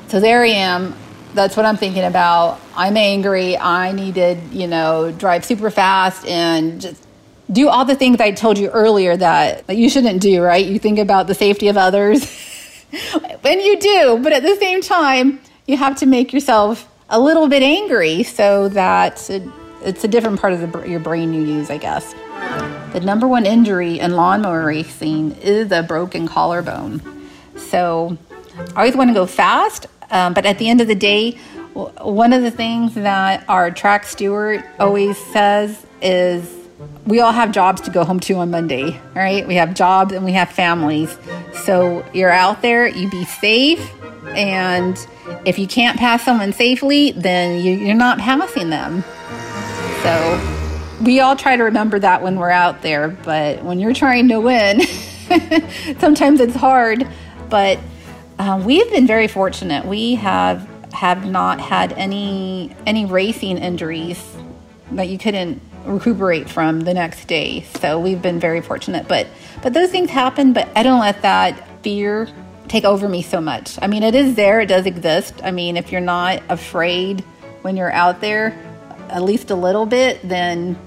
So 0.08 0.20
there 0.20 0.42
I 0.42 0.48
am. 0.48 0.94
That's 1.34 1.56
what 1.56 1.66
I'm 1.66 1.76
thinking 1.76 2.04
about. 2.04 2.60
I'm 2.76 2.96
angry. 2.96 3.56
I 3.56 3.90
needed, 3.90 4.52
you 4.52 4.68
know, 4.68 5.10
drive 5.10 5.44
super 5.44 5.70
fast 5.70 6.24
and 6.26 6.80
just 6.80 7.03
do 7.50 7.68
all 7.68 7.84
the 7.84 7.94
things 7.94 8.20
I 8.20 8.30
told 8.30 8.58
you 8.58 8.70
earlier 8.70 9.16
that, 9.16 9.66
that 9.66 9.76
you 9.76 9.90
shouldn't 9.90 10.20
do, 10.20 10.42
right? 10.42 10.64
You 10.64 10.78
think 10.78 10.98
about 10.98 11.26
the 11.26 11.34
safety 11.34 11.68
of 11.68 11.76
others. 11.76 12.22
and 13.44 13.60
you 13.60 13.78
do, 13.78 14.18
but 14.22 14.32
at 14.32 14.42
the 14.42 14.56
same 14.56 14.80
time, 14.80 15.40
you 15.66 15.76
have 15.76 15.96
to 15.96 16.06
make 16.06 16.32
yourself 16.32 16.88
a 17.08 17.20
little 17.20 17.48
bit 17.48 17.62
angry 17.62 18.22
so 18.22 18.68
that 18.70 19.28
it, 19.28 19.42
it's 19.82 20.04
a 20.04 20.08
different 20.08 20.40
part 20.40 20.52
of 20.52 20.72
the, 20.72 20.88
your 20.88 21.00
brain 21.00 21.34
you 21.34 21.42
use, 21.42 21.70
I 21.70 21.78
guess. 21.78 22.14
The 22.92 23.00
number 23.00 23.26
one 23.28 23.44
injury 23.44 23.98
in 23.98 24.16
lawnmower 24.16 24.66
racing 24.66 25.32
is 25.36 25.72
a 25.72 25.82
broken 25.82 26.26
collarbone. 26.26 27.02
So 27.56 28.16
I 28.74 28.80
always 28.80 28.96
want 28.96 29.10
to 29.10 29.14
go 29.14 29.26
fast, 29.26 29.86
um, 30.10 30.32
but 30.32 30.46
at 30.46 30.58
the 30.58 30.68
end 30.68 30.80
of 30.80 30.88
the 30.88 30.94
day, 30.94 31.32
one 31.72 32.32
of 32.32 32.42
the 32.42 32.50
things 32.50 32.94
that 32.94 33.44
our 33.48 33.70
track 33.70 34.04
steward 34.04 34.64
always 34.78 35.18
says 35.18 35.84
is 36.00 36.63
we 37.06 37.20
all 37.20 37.32
have 37.32 37.52
jobs 37.52 37.80
to 37.82 37.90
go 37.90 38.04
home 38.04 38.20
to 38.20 38.34
on 38.34 38.50
Monday, 38.50 39.00
right? 39.14 39.46
We 39.46 39.56
have 39.56 39.74
jobs 39.74 40.12
and 40.12 40.24
we 40.24 40.32
have 40.32 40.50
families. 40.50 41.16
So 41.64 42.04
you're 42.14 42.30
out 42.30 42.62
there, 42.62 42.86
you 42.86 43.10
be 43.10 43.24
safe, 43.24 43.92
and 44.28 44.96
if 45.44 45.58
you 45.58 45.66
can't 45.66 45.98
pass 45.98 46.24
someone 46.24 46.52
safely, 46.52 47.12
then 47.12 47.62
you, 47.64 47.90
are 47.90 47.94
not 47.94 48.18
passing 48.18 48.70
them. 48.70 49.04
So 50.02 50.64
we 51.02 51.20
all 51.20 51.36
try 51.36 51.56
to 51.56 51.64
remember 51.64 51.98
that 51.98 52.22
when 52.22 52.36
we're 52.38 52.50
out 52.50 52.82
there, 52.82 53.08
but 53.08 53.62
when 53.62 53.78
you're 53.78 53.94
trying 53.94 54.28
to 54.28 54.40
win, 54.40 54.80
sometimes 55.98 56.40
it's 56.40 56.54
hard. 56.54 57.06
But 57.50 57.78
um, 58.38 58.64
we've 58.64 58.90
been 58.90 59.06
very 59.06 59.28
fortunate. 59.28 59.84
We 59.84 60.14
have 60.16 60.68
have 60.92 61.28
not 61.28 61.60
had 61.60 61.92
any 61.94 62.74
any 62.86 63.04
racing 63.04 63.58
injuries 63.58 64.36
that 64.92 65.08
you 65.08 65.18
couldn't 65.18 65.60
recuperate 65.84 66.48
from 66.48 66.80
the 66.80 66.94
next 66.94 67.26
day. 67.26 67.62
So 67.80 68.00
we've 68.00 68.20
been 68.20 68.40
very 68.40 68.60
fortunate. 68.60 69.08
But 69.08 69.26
but 69.62 69.72
those 69.72 69.90
things 69.90 70.10
happen. 70.10 70.52
But 70.52 70.68
I 70.76 70.82
don't 70.82 71.00
let 71.00 71.22
that 71.22 71.82
fear 71.82 72.28
take 72.68 72.84
over 72.84 73.08
me 73.08 73.22
so 73.22 73.40
much. 73.40 73.78
I 73.80 73.86
mean, 73.86 74.02
it 74.02 74.14
is 74.14 74.34
there. 74.34 74.60
It 74.60 74.66
does 74.66 74.86
exist. 74.86 75.34
I 75.42 75.50
mean, 75.50 75.76
if 75.76 75.92
you're 75.92 76.00
not 76.00 76.42
afraid 76.48 77.20
when 77.62 77.76
you're 77.76 77.92
out 77.92 78.20
there, 78.20 78.58
at 79.08 79.22
least 79.22 79.50
a 79.50 79.54
little 79.54 79.86
bit, 79.86 80.20
then 80.26 80.78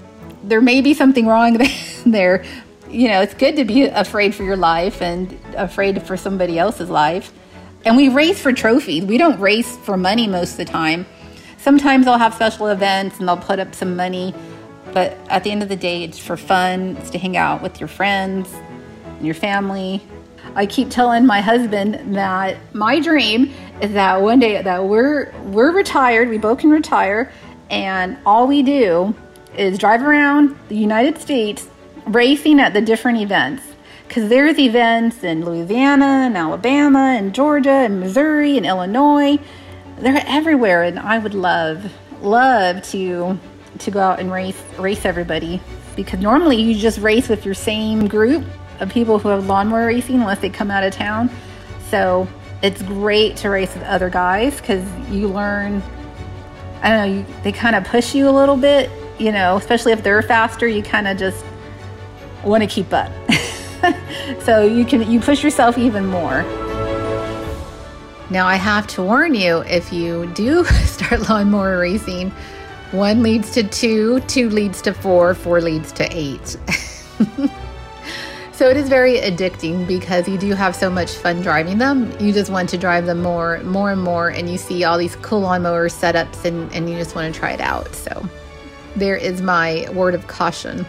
there 0.44 0.62
may 0.62 0.82
be 0.82 0.94
something 0.94 1.28
wrong 1.28 1.58
there. 2.06 2.44
You 2.90 3.10
know, 3.10 3.22
it's 3.22 3.34
good 3.34 3.58
to 3.58 3.66
be 3.66 3.84
afraid 3.84 4.34
for 4.34 4.44
your 4.44 4.56
life 4.56 5.02
and 5.02 5.38
afraid 5.56 6.02
for 6.04 6.18
somebody 6.18 6.58
else's 6.58 6.90
life. 6.90 7.34
And 7.86 7.96
we 7.96 8.10
race 8.10 8.42
for 8.42 8.54
trophies. 8.54 9.04
We 9.06 9.18
don't 9.18 9.40
race 9.40 9.78
for 9.78 9.98
money 9.98 10.28
most 10.28 10.52
of 10.52 10.58
the 10.58 10.66
time. 10.66 11.06
Sometimes 11.58 12.06
they'll 12.06 12.18
have 12.18 12.34
special 12.34 12.68
events 12.68 13.20
and 13.20 13.28
they'll 13.28 13.38
put 13.38 13.60
up 13.60 13.76
some 13.76 13.96
money, 13.96 14.34
but 14.98 15.16
at 15.30 15.44
the 15.44 15.52
end 15.52 15.62
of 15.62 15.70
the 15.70 15.76
day, 15.76 16.04
it's 16.04 16.18
for 16.18 16.36
fun. 16.36 16.98
It's 16.98 17.12
to 17.12 17.20
hang 17.20 17.38
out 17.38 17.62
with 17.62 17.80
your 17.80 17.88
friends 17.88 18.52
and 19.06 19.24
your 19.24 19.36
family. 19.36 20.02
I 20.56 20.66
keep 20.66 20.90
telling 20.90 21.24
my 21.24 21.40
husband 21.40 22.16
that 22.16 22.58
my 22.74 23.00
dream 23.00 23.54
is 23.80 23.94
that 23.94 24.20
one 24.24 24.40
day 24.40 24.60
that 24.60 24.86
we're 24.86 25.32
we're 25.44 25.72
retired, 25.72 26.30
we 26.30 26.40
both 26.40 26.58
can 26.58 26.72
retire, 26.72 27.32
and 27.70 28.18
all 28.26 28.48
we 28.48 28.64
do 28.64 29.14
is 29.56 29.78
drive 29.78 30.02
around 30.02 30.58
the 30.68 30.76
United 30.76 31.20
States 31.20 31.70
racing 32.08 32.60
at 32.60 32.74
the 32.74 32.82
different 32.82 33.20
events. 33.20 33.62
Because 34.08 34.30
there's 34.30 34.58
events 34.58 35.24
in 35.24 35.46
Louisiana 35.46 36.24
and 36.26 36.36
Alabama 36.36 37.14
and 37.20 37.36
Georgia 37.36 37.70
and 37.70 38.00
Missouri 38.00 38.58
and 38.58 38.66
Illinois. 38.66 39.38
They're 40.00 40.24
everywhere, 40.26 40.82
and 40.82 40.98
I 40.98 41.20
would 41.20 41.36
love, 41.36 41.94
love 42.24 42.82
to 42.90 43.38
to 43.82 43.92
go 43.92 44.00
out 44.00 44.20
and 44.20 44.32
race 44.32 44.62
race 44.78 45.06
everybody. 45.06 45.62
Because 45.96 46.20
normally 46.20 46.62
you 46.62 46.76
just 46.76 47.00
race 47.00 47.28
with 47.28 47.46
your 47.46 47.56
same 47.56 48.08
group 48.08 48.46
of 48.80 48.90
people 48.90 49.18
who 49.18 49.30
have 49.30 49.48
lawnmower 49.48 49.88
racing 49.88 50.16
unless 50.16 50.40
they 50.40 50.50
come 50.50 50.70
out 50.70 50.84
of 50.84 50.94
town. 50.94 51.30
So 51.90 52.28
it's 52.62 52.82
great 52.82 53.38
to 53.38 53.50
race 53.50 53.74
with 53.74 53.84
other 53.84 54.10
guys 54.10 54.60
because 54.60 54.86
you 55.10 55.28
learn. 55.28 55.82
I 56.82 56.90
don't 56.90 56.98
know. 56.98 57.18
You, 57.20 57.26
they 57.44 57.52
kind 57.52 57.76
of 57.76 57.86
push 57.86 58.14
you 58.14 58.30
a 58.30 58.32
little 58.32 58.58
bit 58.58 58.92
you 59.20 59.32
know, 59.32 59.58
especially 59.58 59.92
if 59.92 60.04
they're 60.04 60.22
faster, 60.22 60.68
you 60.68 60.84
kind 60.84 61.08
of 61.08 61.18
just 61.18 61.44
want 62.44 62.64
to 62.64 62.68
keep 62.68 62.94
up. 62.94 63.12
so 64.42 64.64
you 64.64 64.86
can 64.86 65.10
you 65.10 65.20
push 65.20 65.44
yourself 65.44 65.78
even 65.78 66.06
more. 66.06 66.44
Now 68.30 68.46
I 68.46 68.56
have 68.56 68.88
to 68.88 69.04
warn 69.04 69.34
you 69.36 69.60
if 69.60 69.92
you 69.92 70.28
do 70.34 70.64
start 70.86 71.30
lawnmower 71.30 71.80
racing, 71.80 72.32
one 72.92 73.22
leads 73.22 73.52
to 73.52 73.64
two, 73.64 74.20
two 74.22 74.50
leads 74.50 74.82
to 74.84 74.94
four, 74.94 75.34
four 75.34 75.60
leads 75.62 75.92
to 75.94 76.08
eight. 76.12 76.48
so 78.54 78.70
it 78.70 78.78
is 78.78 78.88
very 78.88 79.18
addicting 79.18 79.86
because 79.86 80.28
you 80.28 80.38
do 80.38 80.54
have 80.54 80.76
so 80.76 80.90
much 80.90 81.12
fun 81.16 81.42
driving 81.42 81.78
them. 81.78 82.12
You 82.20 82.32
just 82.32 82.50
want 82.50 82.70
to 82.70 82.78
drive 82.78 83.06
them 83.06 83.22
more, 83.22 83.60
more 83.64 83.92
and 83.92 84.02
more, 84.02 84.30
and 84.30 84.50
you 84.50 84.58
see 84.58 84.86
all 84.86 84.98
these 84.98 85.16
cool 85.18 85.42
lawnmower 85.42 85.90
setups 85.90 86.46
and, 86.46 86.72
and 86.74 86.90
you 86.90 86.98
just 86.98 87.14
want 87.14 87.34
to 87.34 87.38
try 87.38 87.52
it 87.52 87.62
out. 87.62 87.94
So 87.94 88.28
there 88.96 89.18
is 89.18 89.42
my 89.42 89.88
word 89.94 90.16
of 90.16 90.28
caution. 90.28 90.86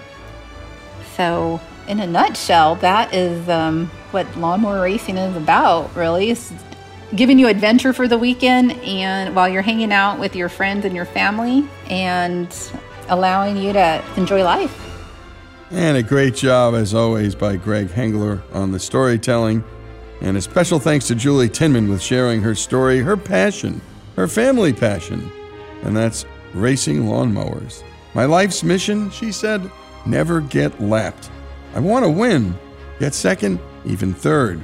So, 1.16 1.60
in 1.88 2.00
a 2.00 2.06
nutshell, 2.06 2.76
that 2.76 3.12
is 3.12 3.48
um, 3.48 3.86
what 4.12 4.36
lawnmower 4.36 4.82
racing 4.82 5.16
is 5.16 5.36
about, 5.36 5.94
really. 5.96 6.30
It's 6.30 6.52
giving 7.14 7.38
you 7.38 7.48
adventure 7.48 7.92
for 7.92 8.06
the 8.06 8.18
weekend 8.18 8.72
and 8.82 9.34
while 9.34 9.48
you're 9.48 9.62
hanging 9.62 9.92
out 9.92 10.18
with 10.18 10.36
your 10.36 10.48
friends 10.48 10.84
and 10.84 10.94
your 10.94 11.06
family 11.06 11.66
and 11.88 12.70
allowing 13.08 13.56
you 13.56 13.72
to 13.72 14.04
enjoy 14.16 14.44
life. 14.44 14.84
And 15.70 15.96
a 15.96 16.02
great 16.02 16.34
job, 16.34 16.74
as 16.74 16.94
always, 16.94 17.34
by 17.34 17.56
Greg 17.56 17.88
Hengler 17.88 18.42
on 18.54 18.72
the 18.72 18.80
storytelling. 18.80 19.64
And 20.20 20.36
a 20.36 20.40
special 20.40 20.78
thanks 20.78 21.06
to 21.08 21.14
Julie 21.14 21.48
Tinman 21.48 21.88
with 21.88 22.02
sharing 22.02 22.42
her 22.42 22.54
story, 22.54 23.00
her 23.00 23.16
passion, 23.16 23.80
her 24.16 24.26
family 24.26 24.72
passion, 24.72 25.30
and 25.82 25.96
that's 25.96 26.26
racing 26.54 27.04
lawnmowers. 27.04 27.84
My 28.14 28.24
life's 28.24 28.64
mission, 28.64 29.10
she 29.10 29.30
said, 29.30 29.70
never 30.06 30.40
get 30.40 30.80
lapped. 30.80 31.30
I 31.74 31.80
want 31.80 32.04
to 32.04 32.10
win, 32.10 32.58
get 32.98 33.14
second, 33.14 33.60
even 33.84 34.12
third. 34.12 34.60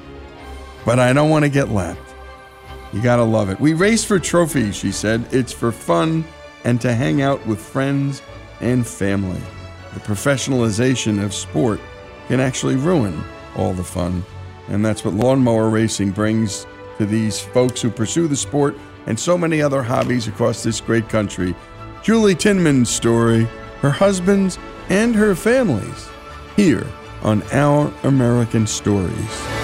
But 0.84 0.98
I 0.98 1.12
don't 1.12 1.30
want 1.30 1.44
to 1.44 1.50
get 1.50 1.68
lapped. 1.68 2.13
You 2.94 3.02
got 3.02 3.16
to 3.16 3.24
love 3.24 3.50
it. 3.50 3.58
We 3.58 3.74
race 3.74 4.04
for 4.04 4.20
trophies, 4.20 4.76
she 4.76 4.92
said. 4.92 5.26
It's 5.32 5.52
for 5.52 5.72
fun 5.72 6.24
and 6.62 6.80
to 6.80 6.94
hang 6.94 7.22
out 7.22 7.44
with 7.44 7.60
friends 7.60 8.22
and 8.60 8.86
family. 8.86 9.40
The 9.94 10.00
professionalization 10.00 11.22
of 11.22 11.34
sport 11.34 11.80
can 12.28 12.38
actually 12.38 12.76
ruin 12.76 13.20
all 13.56 13.72
the 13.72 13.82
fun. 13.82 14.24
And 14.68 14.84
that's 14.84 15.04
what 15.04 15.14
lawnmower 15.14 15.70
racing 15.70 16.12
brings 16.12 16.68
to 16.98 17.04
these 17.04 17.40
folks 17.40 17.82
who 17.82 17.90
pursue 17.90 18.28
the 18.28 18.36
sport 18.36 18.76
and 19.06 19.18
so 19.18 19.36
many 19.36 19.60
other 19.60 19.82
hobbies 19.82 20.28
across 20.28 20.62
this 20.62 20.80
great 20.80 21.08
country. 21.08 21.52
Julie 22.04 22.36
Tinman's 22.36 22.90
story, 22.90 23.48
her 23.80 23.90
husband's, 23.90 24.56
and 24.88 25.16
her 25.16 25.34
family's, 25.34 26.08
here 26.54 26.86
on 27.22 27.42
Our 27.52 27.92
American 28.04 28.68
Stories. 28.68 29.63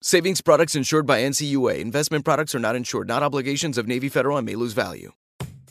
Savings 0.00 0.40
products 0.40 0.76
insured 0.76 1.06
by 1.06 1.22
NCUA. 1.22 1.80
Investment 1.80 2.24
products 2.24 2.54
are 2.54 2.60
not 2.60 2.76
insured, 2.76 3.08
not 3.08 3.24
obligations 3.24 3.76
of 3.76 3.88
Navy 3.88 4.08
Federal 4.08 4.36
and 4.36 4.46
may 4.46 4.54
lose 4.54 4.72
value. 4.72 5.10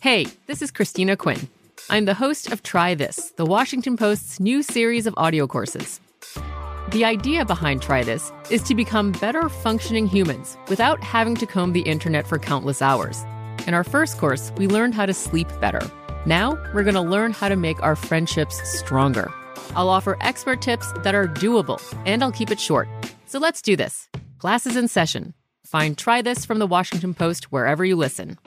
Hey, 0.02 0.28
this 0.48 0.62
is 0.62 0.70
Christina 0.70 1.16
Quinn. 1.16 1.48
I'm 1.90 2.04
the 2.04 2.14
host 2.14 2.52
of 2.52 2.62
Try 2.62 2.94
This, 2.94 3.32
the 3.38 3.46
Washington 3.46 3.96
Post's 3.96 4.42
new 4.42 4.64
series 4.64 5.08
of 5.08 5.14
audio 5.16 5.48
courses. 5.48 6.02
The 6.92 7.06
idea 7.06 7.46
behind 7.46 7.82
Try 7.82 8.04
This 8.04 8.34
is 8.50 8.64
to 8.64 8.76
become 8.76 9.14
better 9.14 9.48
functioning 9.48 10.08
humans 10.08 10.58
without 10.68 11.02
having 11.02 11.36
to 11.36 11.46
comb 11.46 11.72
the 11.72 11.84
internet 11.84 12.28
for 12.28 12.38
countless 12.38 12.82
hours. 12.82 13.24
In 13.66 13.74
our 13.74 13.86
first 13.86 14.18
course, 14.18 14.52
we 14.58 14.68
learned 14.68 14.94
how 14.94 15.06
to 15.06 15.14
sleep 15.14 15.48
better. 15.62 15.90
Now, 16.26 16.62
we're 16.74 16.84
going 16.84 16.96
to 16.96 17.02
learn 17.02 17.32
how 17.32 17.48
to 17.48 17.56
make 17.56 17.82
our 17.82 17.96
friendships 17.96 18.62
stronger. 18.78 19.32
I'll 19.74 19.90
offer 19.90 20.18
expert 20.20 20.62
tips 20.62 20.92
that 21.04 21.16
are 21.16 21.28
doable, 21.30 21.82
and 22.06 22.22
I'll 22.22 22.34
keep 22.34 22.52
it 22.52 22.60
short. 22.60 22.90
So 23.30 23.40
let's 23.40 23.62
do 23.62 23.76
this. 23.76 24.08
Class 24.40 24.66
is 24.66 24.78
in 24.78 24.88
session. 24.88 25.34
Find 25.66 25.98
Try 25.98 26.22
This 26.22 26.46
from 26.46 26.60
the 26.60 26.66
Washington 26.66 27.14
Post 27.14 27.52
wherever 27.52 27.84
you 27.84 27.98
listen. 27.98 28.38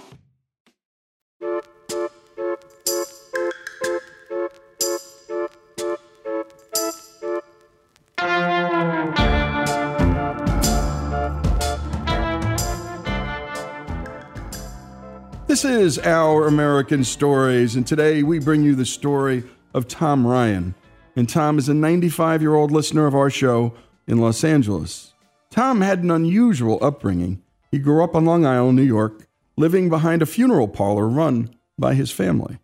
This 15.47 15.67
is 15.67 15.99
Our 15.99 16.47
American 16.47 17.05
Stories, 17.05 17.77
and 17.77 17.87
today 17.87 18.23
we 18.23 18.39
bring 18.39 18.63
you 18.63 18.75
the 18.75 18.87
story 18.87 19.43
of 19.75 19.89
Tom 19.89 20.27
Ryan. 20.27 20.75
And 21.17 21.29
Tom 21.29 21.59
is 21.59 21.69
a 21.69 21.75
95 21.75 22.41
year 22.41 22.55
old 22.55 22.71
listener 22.71 23.07
of 23.07 23.15
our 23.15 23.29
show 23.29 23.75
in 24.07 24.19
Los 24.19 24.45
Angeles. 24.45 25.15
Tom 25.51 25.81
had 25.81 26.03
an 26.03 26.11
unusual 26.11 26.79
upbringing. 26.83 27.43
He 27.71 27.79
grew 27.79 28.03
up 28.05 28.15
on 28.15 28.25
Long 28.25 28.47
Island, 28.47 28.77
New 28.77 28.83
York, 28.83 29.27
living 29.57 29.89
behind 29.89 30.23
a 30.23 30.27
funeral 30.27 30.69
parlor 30.69 31.09
run 31.09 31.55
by 31.79 31.95
his 31.95 32.11
family. 32.11 32.59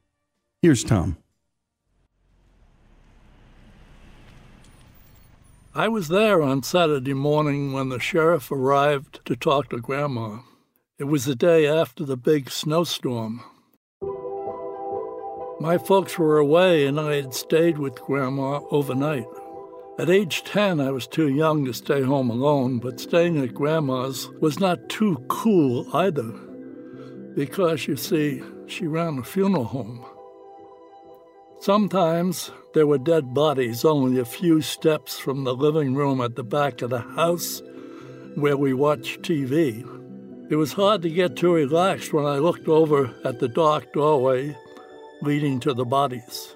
Here's 0.62 0.84
Tom. 0.84 1.16
I 5.74 5.88
was 5.88 6.08
there 6.08 6.42
on 6.42 6.62
Saturday 6.62 7.12
morning 7.12 7.74
when 7.74 7.90
the 7.90 8.00
sheriff 8.00 8.50
arrived 8.50 9.20
to 9.26 9.36
talk 9.36 9.68
to 9.68 9.78
Grandma. 9.78 10.38
It 10.98 11.04
was 11.04 11.26
the 11.26 11.34
day 11.34 11.66
after 11.66 12.02
the 12.02 12.16
big 12.16 12.50
snowstorm. 12.50 13.42
My 15.60 15.76
folks 15.76 16.18
were 16.18 16.38
away 16.38 16.86
and 16.86 16.98
I 16.98 17.16
had 17.16 17.34
stayed 17.34 17.76
with 17.76 18.00
Grandma 18.00 18.60
overnight. 18.70 19.26
At 19.98 20.10
age 20.10 20.44
10, 20.44 20.78
I 20.78 20.90
was 20.90 21.06
too 21.06 21.28
young 21.28 21.64
to 21.64 21.72
stay 21.72 22.02
home 22.02 22.28
alone, 22.28 22.80
but 22.80 23.00
staying 23.00 23.38
at 23.38 23.54
Grandma's 23.54 24.28
was 24.40 24.60
not 24.60 24.90
too 24.90 25.24
cool 25.28 25.88
either, 25.96 26.32
because 27.34 27.86
you 27.86 27.96
see, 27.96 28.42
she 28.66 28.86
ran 28.86 29.16
a 29.18 29.22
funeral 29.22 29.64
home. 29.64 30.04
Sometimes 31.60 32.50
there 32.74 32.86
were 32.86 32.98
dead 32.98 33.32
bodies 33.32 33.86
only 33.86 34.20
a 34.20 34.26
few 34.26 34.60
steps 34.60 35.18
from 35.18 35.44
the 35.44 35.54
living 35.54 35.94
room 35.94 36.20
at 36.20 36.36
the 36.36 36.44
back 36.44 36.82
of 36.82 36.90
the 36.90 37.00
house 37.00 37.62
where 38.34 38.58
we 38.58 38.74
watched 38.74 39.22
TV. 39.22 39.82
It 40.50 40.56
was 40.56 40.74
hard 40.74 41.00
to 41.02 41.10
get 41.10 41.36
too 41.36 41.54
relaxed 41.54 42.12
when 42.12 42.26
I 42.26 42.36
looked 42.36 42.68
over 42.68 43.14
at 43.24 43.38
the 43.38 43.48
dark 43.48 43.94
doorway 43.94 44.54
leading 45.22 45.58
to 45.60 45.72
the 45.72 45.86
bodies. 45.86 46.54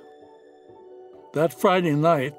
That 1.33 1.59
Friday 1.59 1.95
night, 1.95 2.35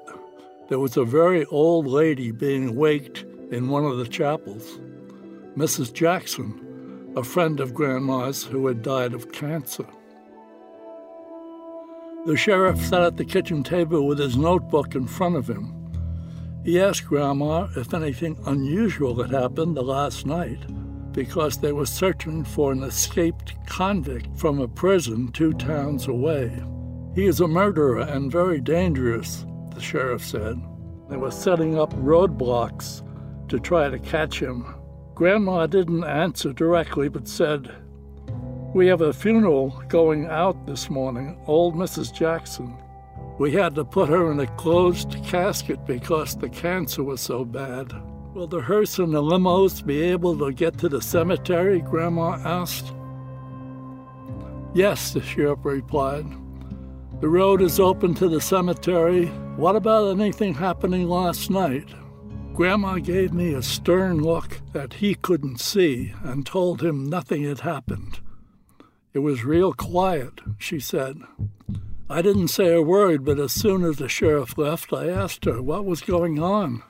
there 0.72 0.78
was 0.78 0.96
a 0.96 1.04
very 1.04 1.44
old 1.50 1.86
lady 1.86 2.30
being 2.30 2.74
waked 2.74 3.26
in 3.50 3.68
one 3.68 3.84
of 3.84 3.98
the 3.98 4.08
chapels, 4.08 4.80
Mrs. 5.54 5.92
Jackson, 5.92 7.12
a 7.14 7.22
friend 7.22 7.60
of 7.60 7.74
Grandma's 7.74 8.42
who 8.42 8.66
had 8.68 8.80
died 8.80 9.12
of 9.12 9.30
cancer. 9.32 9.84
The 12.24 12.38
sheriff 12.38 12.80
sat 12.80 13.02
at 13.02 13.18
the 13.18 13.24
kitchen 13.26 13.62
table 13.62 14.06
with 14.06 14.18
his 14.18 14.38
notebook 14.38 14.94
in 14.94 15.06
front 15.06 15.36
of 15.36 15.46
him. 15.46 15.74
He 16.64 16.80
asked 16.80 17.06
Grandma 17.06 17.68
if 17.76 17.92
anything 17.92 18.38
unusual 18.46 19.22
had 19.22 19.30
happened 19.30 19.76
the 19.76 19.82
last 19.82 20.24
night 20.24 20.60
because 21.12 21.58
they 21.58 21.72
were 21.72 21.84
searching 21.84 22.44
for 22.44 22.72
an 22.72 22.82
escaped 22.82 23.52
convict 23.66 24.38
from 24.38 24.58
a 24.58 24.68
prison 24.68 25.32
two 25.32 25.52
towns 25.52 26.08
away. 26.08 26.50
He 27.14 27.26
is 27.26 27.40
a 27.40 27.46
murderer 27.46 28.00
and 28.00 28.32
very 28.32 28.58
dangerous, 28.58 29.44
the 29.74 29.80
sheriff 29.80 30.24
said. 30.24 30.60
They 31.08 31.16
were 31.16 31.30
setting 31.30 31.78
up 31.78 31.92
roadblocks 31.94 33.02
to 33.48 33.58
try 33.58 33.88
to 33.90 33.98
catch 33.98 34.40
him. 34.40 34.74
Grandma 35.14 35.66
didn't 35.66 36.04
answer 36.04 36.52
directly 36.52 37.08
but 37.08 37.28
said, 37.28 37.74
we 38.74 38.86
have 38.86 39.02
a 39.02 39.12
funeral 39.12 39.82
going 39.88 40.26
out 40.28 40.66
this 40.66 40.88
morning, 40.88 41.38
old 41.46 41.74
Mrs. 41.74 42.10
Jackson. 42.10 42.74
We 43.38 43.52
had 43.52 43.74
to 43.74 43.84
put 43.84 44.08
her 44.08 44.32
in 44.32 44.40
a 44.40 44.46
closed 44.56 45.22
casket 45.24 45.84
because 45.84 46.34
the 46.34 46.48
cancer 46.48 47.04
was 47.04 47.20
so 47.20 47.44
bad. 47.44 47.92
Will 48.32 48.46
the 48.46 48.62
hearse 48.62 48.98
and 48.98 49.12
the 49.12 49.20
limos 49.20 49.84
be 49.84 50.00
able 50.00 50.38
to 50.38 50.52
get 50.52 50.78
to 50.78 50.88
the 50.88 51.02
cemetery? 51.02 51.80
Grandma 51.80 52.38
asked. 52.46 52.94
Yes, 54.72 55.12
the 55.12 55.20
sheriff 55.20 55.58
replied. 55.64 56.24
The 57.22 57.28
road 57.28 57.62
is 57.62 57.78
open 57.78 58.14
to 58.14 58.28
the 58.28 58.40
cemetery. 58.40 59.26
What 59.54 59.76
about 59.76 60.10
anything 60.10 60.54
happening 60.54 61.08
last 61.08 61.50
night? 61.50 61.88
Grandma 62.52 62.96
gave 62.98 63.32
me 63.32 63.54
a 63.54 63.62
stern 63.62 64.18
look 64.18 64.60
that 64.72 64.94
he 64.94 65.14
couldn't 65.14 65.60
see 65.60 66.12
and 66.24 66.44
told 66.44 66.82
him 66.82 67.08
nothing 67.08 67.44
had 67.44 67.60
happened. 67.60 68.18
It 69.14 69.20
was 69.20 69.44
real 69.44 69.72
quiet, 69.72 70.40
she 70.58 70.80
said. 70.80 71.20
I 72.10 72.22
didn't 72.22 72.48
say 72.48 72.74
a 72.74 72.82
word, 72.82 73.24
but 73.24 73.38
as 73.38 73.52
soon 73.52 73.84
as 73.84 73.98
the 73.98 74.08
sheriff 74.08 74.58
left, 74.58 74.92
I 74.92 75.06
asked 75.06 75.44
her 75.44 75.62
what 75.62 75.84
was 75.84 76.00
going 76.00 76.42
on. 76.42 76.82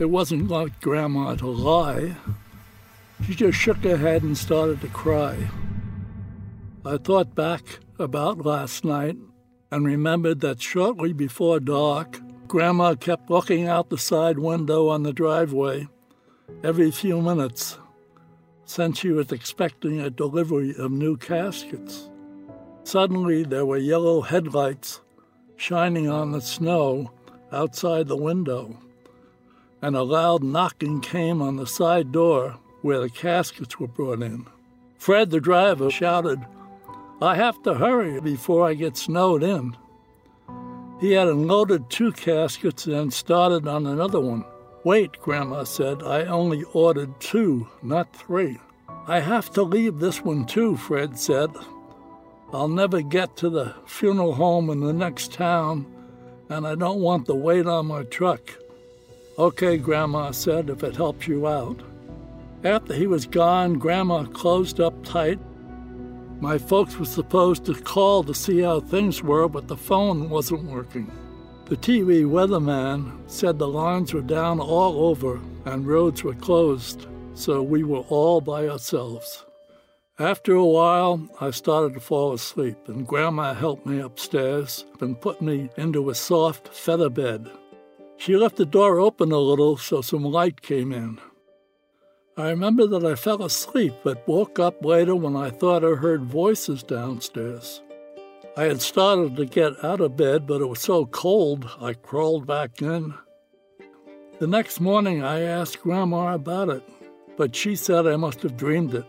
It 0.00 0.06
wasn't 0.06 0.48
like 0.48 0.80
Grandma 0.80 1.36
to 1.36 1.46
lie. 1.46 2.16
She 3.24 3.36
just 3.36 3.58
shook 3.58 3.84
her 3.84 3.96
head 3.96 4.24
and 4.24 4.36
started 4.36 4.80
to 4.80 4.88
cry. 4.88 5.50
I 6.84 6.96
thought 6.96 7.36
back 7.36 7.62
about 8.00 8.44
last 8.44 8.84
night 8.84 9.16
and 9.72 9.86
remembered 9.86 10.40
that 10.40 10.60
shortly 10.60 11.14
before 11.14 11.58
dark, 11.58 12.20
Grandma 12.46 12.94
kept 12.94 13.30
looking 13.30 13.66
out 13.66 13.88
the 13.88 13.96
side 13.96 14.38
window 14.38 14.88
on 14.88 15.02
the 15.02 15.14
driveway 15.14 15.88
every 16.62 16.90
few 16.90 17.22
minutes 17.22 17.78
since 18.66 18.98
she 18.98 19.08
was 19.08 19.32
expecting 19.32 19.98
a 19.98 20.10
delivery 20.10 20.74
of 20.78 20.92
new 20.92 21.16
caskets. 21.16 22.10
Suddenly, 22.84 23.44
there 23.44 23.64
were 23.64 23.78
yellow 23.78 24.20
headlights 24.20 25.00
shining 25.56 26.06
on 26.06 26.32
the 26.32 26.42
snow 26.42 27.10
outside 27.50 28.08
the 28.08 28.16
window, 28.16 28.78
and 29.80 29.96
a 29.96 30.02
loud 30.02 30.42
knocking 30.42 31.00
came 31.00 31.40
on 31.40 31.56
the 31.56 31.66
side 31.66 32.12
door 32.12 32.58
where 32.82 33.00
the 33.00 33.08
caskets 33.08 33.80
were 33.80 33.88
brought 33.88 34.20
in. 34.20 34.46
Fred, 34.98 35.30
the 35.30 35.40
driver, 35.40 35.90
shouted, 35.90 36.44
I 37.22 37.36
have 37.36 37.62
to 37.62 37.74
hurry 37.74 38.20
before 38.20 38.66
I 38.66 38.74
get 38.74 38.96
snowed 38.96 39.44
in. 39.44 39.76
He 41.00 41.12
had 41.12 41.28
unloaded 41.28 41.88
two 41.88 42.10
caskets 42.10 42.88
and 42.88 43.14
started 43.14 43.68
on 43.68 43.86
another 43.86 44.18
one. 44.18 44.44
Wait, 44.82 45.12
Grandma 45.20 45.62
said, 45.62 46.02
I 46.02 46.24
only 46.24 46.64
ordered 46.72 47.20
two, 47.20 47.68
not 47.80 48.12
three. 48.12 48.58
I 49.06 49.20
have 49.20 49.50
to 49.52 49.62
leave 49.62 50.00
this 50.00 50.24
one 50.24 50.46
too, 50.46 50.76
Fred 50.76 51.16
said. 51.16 51.50
I'll 52.52 52.66
never 52.66 53.00
get 53.02 53.36
to 53.36 53.48
the 53.48 53.76
funeral 53.86 54.34
home 54.34 54.68
in 54.68 54.80
the 54.80 54.92
next 54.92 55.32
town, 55.32 55.86
and 56.48 56.66
I 56.66 56.74
don't 56.74 56.98
want 56.98 57.26
the 57.26 57.36
weight 57.36 57.68
on 57.68 57.86
my 57.86 58.02
truck. 58.02 58.40
Okay, 59.38 59.78
Grandma 59.78 60.32
said, 60.32 60.70
if 60.70 60.82
it 60.82 60.96
helps 60.96 61.28
you 61.28 61.46
out. 61.46 61.80
After 62.64 62.94
he 62.94 63.06
was 63.06 63.26
gone, 63.26 63.78
Grandma 63.78 64.24
closed 64.24 64.80
up 64.80 65.04
tight. 65.04 65.38
My 66.42 66.58
folks 66.58 66.98
were 66.98 67.04
supposed 67.04 67.64
to 67.66 67.74
call 67.74 68.24
to 68.24 68.34
see 68.34 68.62
how 68.62 68.80
things 68.80 69.22
were, 69.22 69.46
but 69.48 69.68
the 69.68 69.76
phone 69.76 70.28
wasn't 70.28 70.64
working. 70.64 71.08
The 71.66 71.76
TV 71.76 72.24
weatherman 72.24 73.12
said 73.28 73.60
the 73.60 73.68
lines 73.68 74.12
were 74.12 74.22
down 74.22 74.58
all 74.58 75.06
over 75.06 75.40
and 75.66 75.86
roads 75.86 76.24
were 76.24 76.34
closed, 76.34 77.06
so 77.34 77.62
we 77.62 77.84
were 77.84 78.04
all 78.08 78.40
by 78.40 78.66
ourselves. 78.66 79.44
After 80.18 80.54
a 80.54 80.66
while, 80.66 81.28
I 81.40 81.52
started 81.52 81.94
to 81.94 82.00
fall 82.00 82.32
asleep, 82.32 82.88
and 82.88 83.06
Grandma 83.06 83.54
helped 83.54 83.86
me 83.86 84.00
upstairs 84.00 84.84
and 85.00 85.20
put 85.20 85.42
me 85.42 85.70
into 85.76 86.10
a 86.10 86.14
soft 86.16 86.66
feather 86.74 87.08
bed. 87.08 87.52
She 88.16 88.36
left 88.36 88.56
the 88.56 88.66
door 88.66 88.98
open 88.98 89.30
a 89.30 89.38
little 89.38 89.76
so 89.76 90.00
some 90.00 90.24
light 90.24 90.60
came 90.60 90.90
in. 90.90 91.20
I 92.34 92.48
remember 92.48 92.86
that 92.86 93.04
I 93.04 93.14
fell 93.14 93.42
asleep 93.42 93.92
but 94.02 94.26
woke 94.26 94.58
up 94.58 94.82
later 94.82 95.14
when 95.14 95.36
I 95.36 95.50
thought 95.50 95.84
I 95.84 95.90
heard 95.90 96.24
voices 96.24 96.82
downstairs. 96.82 97.82
I 98.56 98.64
had 98.64 98.80
started 98.80 99.36
to 99.36 99.44
get 99.44 99.84
out 99.84 100.00
of 100.00 100.16
bed, 100.16 100.46
but 100.46 100.62
it 100.62 100.66
was 100.66 100.80
so 100.80 101.04
cold 101.04 101.68
I 101.78 101.92
crawled 101.92 102.46
back 102.46 102.80
in. 102.80 103.12
The 104.38 104.46
next 104.46 104.80
morning 104.80 105.22
I 105.22 105.42
asked 105.42 105.82
Grandma 105.82 106.34
about 106.34 106.70
it, 106.70 106.82
but 107.36 107.54
she 107.54 107.76
said 107.76 108.06
I 108.06 108.16
must 108.16 108.42
have 108.42 108.56
dreamed 108.56 108.94
it. 108.94 109.06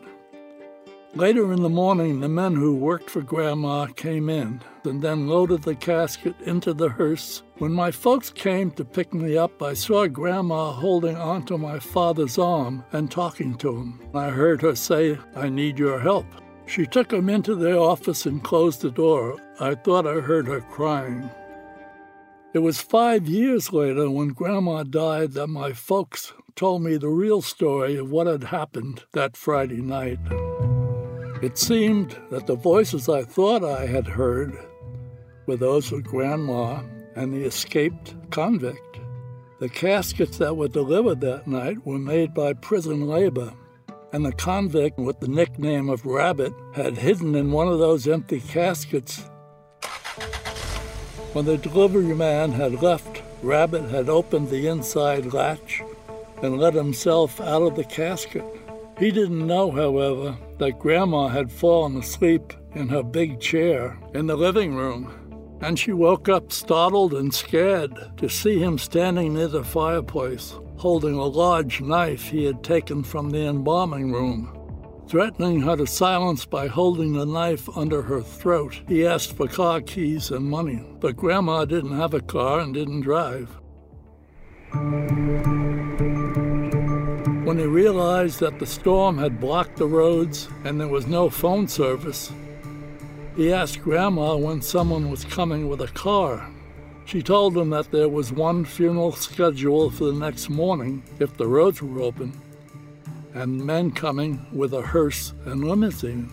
Later 1.15 1.53
in 1.53 1.61
the 1.61 1.69
morning, 1.69 2.19
the 2.19 2.27
men 2.27 2.55
who 2.55 2.75
worked 2.75 3.09
for 3.09 3.21
Grandma 3.21 3.85
came 3.85 4.29
in 4.29 4.61
and 4.83 5.01
then 5.01 5.27
loaded 5.27 5.63
the 5.63 5.75
casket 5.75 6.35
into 6.41 6.73
the 6.73 6.89
hearse. 6.89 7.41
When 7.63 7.71
my 7.71 7.91
folks 7.91 8.29
came 8.29 8.71
to 8.71 8.83
pick 8.83 9.13
me 9.13 9.37
up, 9.37 9.63
I 9.63 9.73
saw 9.73 10.05
Grandma 10.07 10.73
holding 10.73 11.15
onto 11.15 11.57
my 11.57 11.79
father's 11.79 12.37
arm 12.37 12.83
and 12.91 13.09
talking 13.09 13.55
to 13.59 13.77
him. 13.77 14.01
I 14.13 14.31
heard 14.31 14.61
her 14.63 14.75
say, 14.75 15.17
I 15.33 15.47
need 15.47 15.79
your 15.79 15.97
help. 15.97 16.25
She 16.65 16.85
took 16.85 17.13
him 17.13 17.29
into 17.29 17.55
the 17.55 17.79
office 17.79 18.25
and 18.25 18.43
closed 18.43 18.81
the 18.81 18.91
door. 18.91 19.37
I 19.61 19.75
thought 19.75 20.05
I 20.05 20.15
heard 20.15 20.45
her 20.47 20.59
crying. 20.59 21.29
It 22.53 22.59
was 22.59 22.81
five 22.81 23.29
years 23.29 23.71
later, 23.71 24.11
when 24.11 24.33
Grandma 24.33 24.83
died, 24.83 25.31
that 25.31 25.47
my 25.47 25.71
folks 25.71 26.33
told 26.55 26.81
me 26.81 26.97
the 26.97 27.07
real 27.07 27.41
story 27.41 27.95
of 27.95 28.11
what 28.11 28.27
had 28.27 28.43
happened 28.43 29.05
that 29.13 29.37
Friday 29.37 29.81
night. 29.81 30.19
It 31.41 31.57
seemed 31.57 32.19
that 32.29 32.45
the 32.45 32.57
voices 32.57 33.07
I 33.07 33.23
thought 33.23 33.63
I 33.63 33.85
had 33.85 34.05
heard 34.05 34.53
were 35.47 35.55
those 35.55 35.93
of 35.93 36.03
Grandma 36.03 36.81
and 37.15 37.33
the 37.33 37.43
escaped 37.43 38.15
convict. 38.31 38.99
The 39.59 39.69
caskets 39.69 40.37
that 40.39 40.57
were 40.57 40.67
delivered 40.67 41.21
that 41.21 41.47
night 41.47 41.85
were 41.85 41.99
made 41.99 42.33
by 42.33 42.53
prison 42.53 43.07
labor, 43.07 43.53
and 44.11 44.25
the 44.25 44.33
convict 44.33 44.99
with 44.99 45.19
the 45.19 45.27
nickname 45.27 45.89
of 45.89 46.05
Rabbit 46.05 46.53
had 46.73 46.97
hidden 46.97 47.35
in 47.35 47.51
one 47.51 47.67
of 47.67 47.79
those 47.79 48.07
empty 48.07 48.41
caskets. 48.41 49.23
When 51.33 51.45
the 51.45 51.57
delivery 51.57 52.13
man 52.13 52.51
had 52.51 52.81
left, 52.81 53.23
Rabbit 53.41 53.89
had 53.89 54.07
opened 54.09 54.49
the 54.49 54.67
inside 54.67 55.33
latch 55.33 55.81
and 56.41 56.59
let 56.59 56.73
himself 56.73 57.39
out 57.41 57.61
of 57.61 57.75
the 57.75 57.83
casket. 57.83 58.45
He 58.99 59.11
didn't 59.11 59.47
know, 59.47 59.71
however, 59.71 60.37
that 60.59 60.79
Grandma 60.79 61.27
had 61.29 61.51
fallen 61.51 61.97
asleep 61.97 62.53
in 62.75 62.89
her 62.89 63.01
big 63.01 63.39
chair 63.39 63.97
in 64.13 64.27
the 64.27 64.35
living 64.35 64.75
room, 64.75 65.11
and 65.63 65.79
she 65.79 65.93
woke 65.93 66.27
up 66.27 66.51
startled 66.51 67.13
and 67.13 67.33
scared 67.33 67.97
to 68.17 68.27
see 68.27 68.59
him 68.59 68.77
standing 68.77 69.33
near 69.33 69.47
the 69.47 69.63
fireplace, 69.63 70.55
holding 70.75 71.15
a 71.15 71.25
large 71.25 71.79
knife 71.79 72.23
he 72.23 72.43
had 72.43 72.61
taken 72.61 73.01
from 73.01 73.29
the 73.29 73.47
embalming 73.47 74.11
room. 74.11 74.59
Threatening 75.07 75.61
her 75.61 75.77
to 75.77 75.87
silence 75.87 76.45
by 76.45 76.67
holding 76.67 77.13
the 77.13 77.25
knife 77.25 77.69
under 77.77 78.01
her 78.01 78.21
throat, 78.21 78.81
he 78.89 79.07
asked 79.07 79.37
for 79.37 79.47
car 79.47 79.79
keys 79.79 80.31
and 80.31 80.45
money, 80.45 80.83
but 80.99 81.15
Grandma 81.15 81.63
didn't 81.63 81.95
have 81.95 82.13
a 82.13 82.19
car 82.19 82.59
and 82.59 82.73
didn't 82.73 83.01
drive. 83.01 83.49
When 87.45 87.57
he 87.57 87.65
realized 87.65 88.41
that 88.41 88.59
the 88.59 88.65
storm 88.65 89.17
had 89.17 89.39
blocked 89.39 89.77
the 89.77 89.87
roads 89.87 90.49
and 90.65 90.79
there 90.79 90.87
was 90.89 91.07
no 91.07 91.29
phone 91.29 91.69
service, 91.69 92.33
he 93.35 93.51
asked 93.51 93.81
Grandma 93.81 94.35
when 94.35 94.61
someone 94.61 95.09
was 95.09 95.25
coming 95.25 95.67
with 95.69 95.81
a 95.81 95.87
car. 95.87 96.49
She 97.05 97.21
told 97.21 97.57
him 97.57 97.71
that 97.71 97.91
there 97.91 98.09
was 98.09 98.31
one 98.31 98.63
funeral 98.63 99.11
scheduled 99.11 99.95
for 99.95 100.05
the 100.05 100.13
next 100.13 100.49
morning 100.49 101.03
if 101.19 101.35
the 101.35 101.47
roads 101.47 101.81
were 101.81 102.01
open, 102.01 102.39
and 103.33 103.65
men 103.65 103.91
coming 103.91 104.45
with 104.53 104.73
a 104.73 104.81
hearse 104.81 105.33
and 105.45 105.63
limousine. 105.67 106.31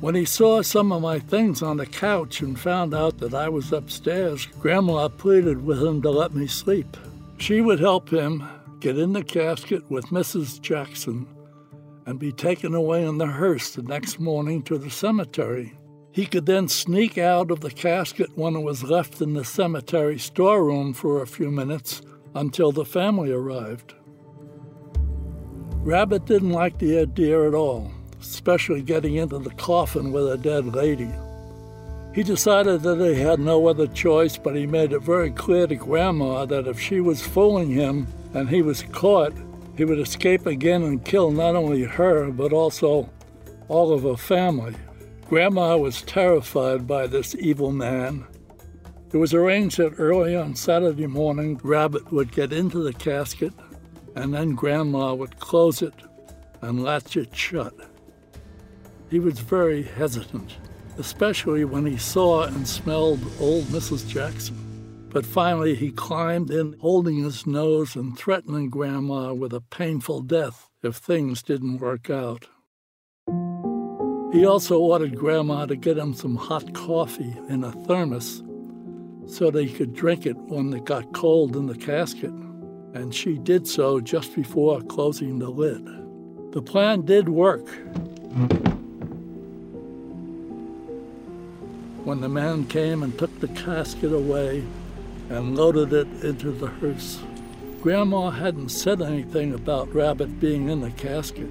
When 0.00 0.14
he 0.14 0.26
saw 0.26 0.60
some 0.60 0.92
of 0.92 1.00
my 1.00 1.18
things 1.18 1.62
on 1.62 1.78
the 1.78 1.86
couch 1.86 2.42
and 2.42 2.60
found 2.60 2.92
out 2.92 3.18
that 3.18 3.32
I 3.32 3.48
was 3.48 3.72
upstairs, 3.72 4.44
Grandma 4.60 5.08
pleaded 5.08 5.64
with 5.64 5.82
him 5.82 6.02
to 6.02 6.10
let 6.10 6.34
me 6.34 6.46
sleep. 6.46 6.96
She 7.38 7.62
would 7.62 7.80
help 7.80 8.10
him 8.10 8.44
get 8.80 8.98
in 8.98 9.14
the 9.14 9.24
casket 9.24 9.90
with 9.90 10.06
Mrs. 10.06 10.60
Jackson, 10.60 11.26
and 12.04 12.18
be 12.18 12.30
taken 12.30 12.74
away 12.74 13.04
in 13.04 13.18
the 13.18 13.26
hearse 13.26 13.70
the 13.74 13.82
next 13.82 14.20
morning 14.20 14.62
to 14.62 14.78
the 14.78 14.90
cemetery. 14.90 15.72
He 16.16 16.24
could 16.24 16.46
then 16.46 16.66
sneak 16.66 17.18
out 17.18 17.50
of 17.50 17.60
the 17.60 17.70
casket 17.70 18.30
when 18.36 18.56
it 18.56 18.62
was 18.62 18.82
left 18.82 19.20
in 19.20 19.34
the 19.34 19.44
cemetery 19.44 20.18
storeroom 20.18 20.94
for 20.94 21.20
a 21.20 21.26
few 21.26 21.50
minutes 21.50 22.00
until 22.34 22.72
the 22.72 22.86
family 22.86 23.30
arrived. 23.30 23.92
Rabbit 25.82 26.24
didn't 26.24 26.52
like 26.52 26.78
the 26.78 27.00
idea 27.00 27.46
at 27.46 27.52
all, 27.52 27.92
especially 28.18 28.80
getting 28.80 29.16
into 29.16 29.38
the 29.38 29.50
coffin 29.56 30.10
with 30.10 30.32
a 30.32 30.38
dead 30.38 30.74
lady. 30.74 31.10
He 32.14 32.22
decided 32.22 32.80
that 32.80 32.98
he 32.98 33.20
had 33.20 33.38
no 33.38 33.66
other 33.66 33.86
choice, 33.86 34.38
but 34.38 34.56
he 34.56 34.66
made 34.66 34.94
it 34.94 35.00
very 35.00 35.30
clear 35.30 35.66
to 35.66 35.74
Grandma 35.74 36.46
that 36.46 36.66
if 36.66 36.80
she 36.80 37.02
was 37.02 37.20
fooling 37.20 37.68
him 37.68 38.06
and 38.32 38.48
he 38.48 38.62
was 38.62 38.84
caught, 38.84 39.34
he 39.76 39.84
would 39.84 39.98
escape 39.98 40.46
again 40.46 40.82
and 40.82 41.04
kill 41.04 41.30
not 41.30 41.56
only 41.56 41.82
her, 41.82 42.30
but 42.30 42.54
also 42.54 43.10
all 43.68 43.92
of 43.92 44.04
her 44.04 44.16
family. 44.16 44.74
Grandma 45.28 45.76
was 45.76 46.02
terrified 46.02 46.86
by 46.86 47.06
this 47.06 47.34
evil 47.34 47.72
man. 47.72 48.26
It 49.12 49.16
was 49.16 49.34
arranged 49.34 49.78
that 49.78 49.98
early 49.98 50.36
on 50.36 50.54
Saturday 50.54 51.06
morning, 51.06 51.60
Rabbit 51.62 52.12
would 52.12 52.32
get 52.32 52.52
into 52.52 52.82
the 52.82 52.92
casket, 52.92 53.52
and 54.14 54.32
then 54.32 54.54
Grandma 54.54 55.14
would 55.14 55.38
close 55.38 55.82
it 55.82 55.94
and 56.62 56.82
latch 56.82 57.16
it 57.16 57.34
shut. 57.34 57.74
He 59.10 59.18
was 59.18 59.38
very 59.38 59.82
hesitant 59.82 60.56
especially 60.98 61.64
when 61.64 61.86
he 61.86 61.96
saw 61.96 62.44
and 62.44 62.66
smelled 62.66 63.20
old 63.40 63.64
Mrs. 63.64 64.08
Jackson. 64.08 64.62
But 65.10 65.26
finally, 65.26 65.74
he 65.74 65.90
climbed 65.90 66.50
in, 66.50 66.76
holding 66.80 67.22
his 67.22 67.46
nose 67.46 67.96
and 67.96 68.18
threatening 68.18 68.68
Grandma 68.68 69.32
with 69.32 69.52
a 69.52 69.60
painful 69.60 70.22
death 70.22 70.68
if 70.82 70.96
things 70.96 71.42
didn't 71.42 71.78
work 71.78 72.10
out. 72.10 72.46
He 74.36 74.44
also 74.44 74.78
ordered 74.78 75.16
Grandma 75.16 75.64
to 75.64 75.76
get 75.76 75.96
him 75.96 76.12
some 76.12 76.36
hot 76.36 76.74
coffee 76.74 77.34
in 77.48 77.64
a 77.64 77.72
thermos 77.72 78.42
so 79.26 79.50
that 79.50 79.64
he 79.64 79.72
could 79.72 79.94
drink 79.94 80.26
it 80.26 80.36
when 80.36 80.74
it 80.74 80.84
got 80.84 81.14
cold 81.14 81.56
in 81.56 81.64
the 81.64 81.74
casket. 81.74 82.34
and 82.92 83.14
she 83.14 83.38
did 83.38 83.66
so 83.66 83.98
just 83.98 84.34
before 84.34 84.82
closing 84.82 85.38
the 85.38 85.48
lid. 85.48 85.82
The 86.52 86.60
plan 86.60 87.06
did 87.06 87.30
work. 87.30 87.66
When 92.04 92.20
the 92.20 92.28
man 92.28 92.66
came 92.66 93.02
and 93.02 93.18
took 93.18 93.40
the 93.40 93.48
casket 93.48 94.12
away 94.12 94.64
and 95.30 95.56
loaded 95.56 95.94
it 95.94 96.08
into 96.22 96.52
the 96.52 96.66
hearse, 96.66 97.22
Grandma 97.80 98.28
hadn't 98.28 98.68
said 98.68 99.00
anything 99.00 99.54
about 99.54 99.94
Rabbit 99.94 100.38
being 100.40 100.68
in 100.68 100.82
the 100.82 100.90
casket. 100.90 101.48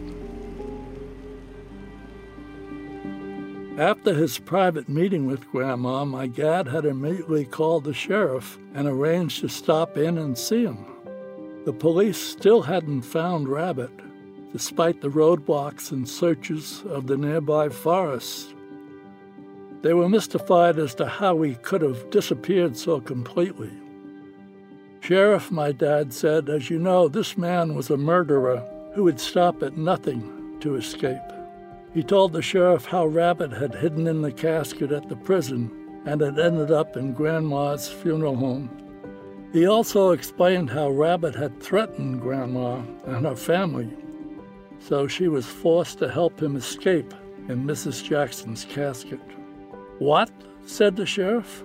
After 3.78 4.14
his 4.14 4.40
private 4.40 4.88
meeting 4.88 5.26
with 5.26 5.52
Grandma, 5.52 6.06
my 6.06 6.28
dad 6.28 6.66
had 6.66 6.86
immediately 6.86 7.44
called 7.44 7.84
the 7.84 7.94
sheriff 7.94 8.58
and 8.74 8.88
arranged 8.88 9.42
to 9.42 9.50
stop 9.50 9.98
in 9.98 10.18
and 10.18 10.38
see 10.38 10.64
him. 10.64 10.78
The 11.66 11.74
police 11.74 12.18
still 12.18 12.62
hadn't 12.62 13.02
found 13.02 13.50
Rabbit, 13.50 13.92
despite 14.54 15.02
the 15.02 15.10
roadblocks 15.10 15.92
and 15.92 16.08
searches 16.08 16.84
of 16.88 17.08
the 17.08 17.18
nearby 17.18 17.68
forest. 17.68 18.56
They 19.82 19.94
were 19.94 20.08
mystified 20.08 20.80
as 20.80 20.96
to 20.96 21.06
how 21.06 21.42
he 21.42 21.56
could 21.56 21.82
have 21.82 22.10
disappeared 22.12 22.78
so 22.78 23.02
completely. 23.02 23.72
Sheriff, 25.02 25.52
my 25.52 25.74
dad 25.74 26.14
said, 26.14 26.48
as 26.48 26.70
you 26.70 26.80
know, 26.80 27.10
this 27.10 27.38
man 27.38 27.76
was 27.76 27.90
a 27.90 27.98
murderer 27.98 28.64
who 28.94 29.04
would 29.04 29.20
stop 29.20 29.62
at 29.64 29.76
nothing 29.76 30.58
to 30.62 30.76
escape. 30.76 31.20
He 31.96 32.04
told 32.04 32.34
the 32.34 32.42
sheriff 32.42 32.84
how 32.84 33.06
Rabbit 33.06 33.54
had 33.54 33.74
hidden 33.74 34.06
in 34.06 34.22
the 34.22 34.32
casket 34.32 34.92
at 34.92 35.08
the 35.08 35.16
prison 35.16 36.02
and 36.06 36.20
had 36.20 36.38
ended 36.38 36.70
up 36.70 36.98
in 36.98 37.14
Grandma's 37.14 37.88
funeral 37.88 38.36
home. 38.36 38.70
He 39.54 39.66
also 39.66 40.12
explained 40.12 40.70
how 40.70 40.90
Rabbit 40.90 41.36
had 41.36 41.64
threatened 41.64 42.20
Grandma 42.20 42.82
and 43.06 43.26
her 43.26 43.38
family, 43.38 43.90
so 44.78 45.08
she 45.08 45.30
was 45.30 45.46
forced 45.46 46.00
to 46.00 46.12
help 46.12 46.42
him 46.42 46.58
escape 46.58 47.14
in 47.48 47.64
Mrs. 47.64 48.04
Jackson's 48.04 48.66
casket. 48.66 49.22
What? 49.98 50.30
said 50.66 50.98
the 50.98 51.06
sheriff. 51.06 51.64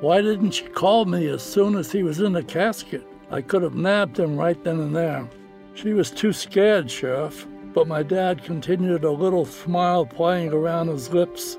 Why 0.00 0.22
didn't 0.22 0.52
she 0.52 0.64
call 0.64 1.04
me 1.04 1.28
as 1.28 1.42
soon 1.42 1.76
as 1.76 1.92
he 1.92 2.02
was 2.02 2.20
in 2.20 2.32
the 2.32 2.42
casket? 2.42 3.06
I 3.30 3.42
could 3.42 3.62
have 3.62 3.74
nabbed 3.74 4.18
him 4.18 4.38
right 4.38 4.62
then 4.64 4.80
and 4.80 4.96
there. 4.96 5.28
She 5.74 5.92
was 5.92 6.10
too 6.10 6.32
scared, 6.32 6.90
Sheriff 6.90 7.46
but 7.76 7.86
my 7.86 8.02
dad 8.02 8.42
continued 8.42 9.04
a 9.04 9.10
little 9.10 9.44
smile 9.44 10.06
playing 10.06 10.50
around 10.50 10.88
his 10.88 11.10
lips 11.10 11.58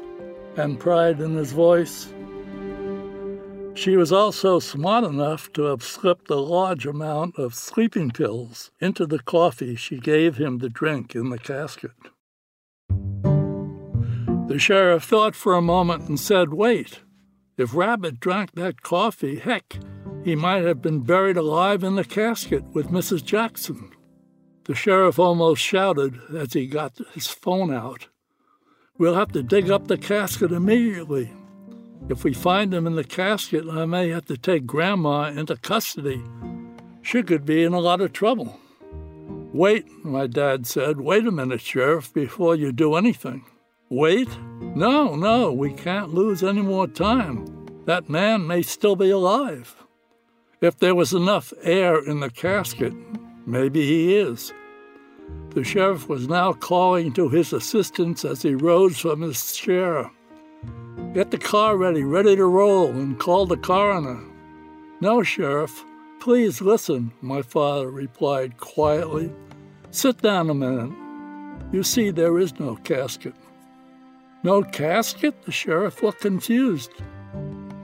and 0.55 0.79
pride 0.79 1.21
in 1.21 1.35
his 1.35 1.51
voice. 1.51 2.11
She 3.75 3.95
was 3.95 4.11
also 4.11 4.57
smart 4.57 5.03
enough 5.03 5.53
to 5.53 5.65
have 5.65 5.83
slipped 5.83 6.31
a 6.31 6.35
large 6.37 6.87
amount 6.87 7.37
of 7.37 7.53
sleeping 7.53 8.09
pills 8.09 8.71
into 8.81 9.05
the 9.05 9.19
coffee 9.19 9.75
she 9.75 9.99
gave 9.99 10.37
him 10.37 10.59
to 10.61 10.69
drink 10.69 11.13
in 11.13 11.29
the 11.29 11.37
casket. 11.37 11.91
The 14.47 14.57
sheriff 14.57 15.03
thought 15.03 15.35
for 15.35 15.53
a 15.53 15.61
moment 15.61 16.09
and 16.09 16.19
said, 16.19 16.51
Wait, 16.51 17.01
if 17.57 17.75
Rabbit 17.75 18.19
drank 18.19 18.53
that 18.53 18.81
coffee, 18.81 19.37
heck, 19.37 19.77
he 20.23 20.33
might 20.35 20.65
have 20.65 20.81
been 20.81 21.01
buried 21.01 21.37
alive 21.37 21.83
in 21.83 21.93
the 21.93 22.03
casket 22.03 22.63
with 22.73 22.87
Mrs. 22.87 23.23
Jackson. 23.23 23.91
The 24.67 24.75
sheriff 24.75 25.17
almost 25.17 25.61
shouted 25.61 26.19
as 26.35 26.51
he 26.51 26.67
got 26.67 26.97
his 27.13 27.27
phone 27.27 27.73
out. 27.73 28.07
We'll 28.97 29.15
have 29.15 29.31
to 29.31 29.41
dig 29.41 29.71
up 29.71 29.87
the 29.87 29.97
casket 29.97 30.51
immediately. 30.51 31.31
If 32.09 32.23
we 32.25 32.33
find 32.33 32.73
him 32.73 32.85
in 32.85 32.95
the 32.95 33.03
casket, 33.03 33.65
I 33.69 33.85
may 33.85 34.09
have 34.09 34.25
to 34.25 34.37
take 34.37 34.65
Grandma 34.65 35.29
into 35.29 35.55
custody. 35.55 36.21
She 37.01 37.23
could 37.23 37.45
be 37.45 37.63
in 37.63 37.73
a 37.73 37.79
lot 37.79 38.01
of 38.01 38.11
trouble. 38.11 38.59
Wait, 39.53 39.87
my 40.03 40.27
dad 40.27 40.67
said. 40.67 40.99
Wait 40.99 41.25
a 41.25 41.31
minute, 41.31 41.61
Sheriff, 41.61 42.13
before 42.13 42.55
you 42.55 42.73
do 42.73 42.95
anything. 42.95 43.45
Wait? 43.89 44.29
No, 44.75 45.15
no, 45.15 45.53
we 45.53 45.71
can't 45.71 46.13
lose 46.13 46.43
any 46.43 46.61
more 46.61 46.87
time. 46.87 47.45
That 47.85 48.09
man 48.09 48.45
may 48.45 48.61
still 48.61 48.97
be 48.97 49.09
alive. 49.09 49.75
If 50.59 50.77
there 50.79 50.95
was 50.95 51.13
enough 51.13 51.53
air 51.61 52.03
in 52.03 52.19
the 52.19 52.29
casket, 52.29 52.93
maybe 53.47 53.83
he 53.83 54.15
is. 54.15 54.53
The 55.55 55.63
sheriff 55.63 56.07
was 56.07 56.27
now 56.27 56.53
calling 56.53 57.11
to 57.13 57.29
his 57.29 57.51
assistants 57.51 58.23
as 58.23 58.43
he 58.43 58.53
rose 58.53 58.99
from 58.99 59.21
his 59.21 59.53
chair. 59.53 60.11
Get 61.13 61.31
the 61.31 61.39
car 61.39 61.77
ready, 61.77 62.03
ready 62.03 62.35
to 62.35 62.45
roll, 62.45 62.89
and 62.89 63.17
call 63.17 63.47
the 63.47 63.57
coroner. 63.57 64.23
No, 65.01 65.23
Sheriff. 65.23 65.83
Please 66.19 66.61
listen, 66.61 67.11
my 67.21 67.41
father 67.41 67.89
replied 67.89 68.57
quietly. 68.57 69.31
Sit 69.91 70.21
down 70.21 70.49
a 70.49 70.53
minute. 70.53 70.91
You 71.71 71.83
see, 71.83 72.11
there 72.11 72.37
is 72.39 72.59
no 72.59 72.75
casket. 72.77 73.35
No 74.43 74.63
casket? 74.63 75.43
The 75.43 75.51
sheriff 75.51 76.03
looked 76.03 76.21
confused. 76.21 76.91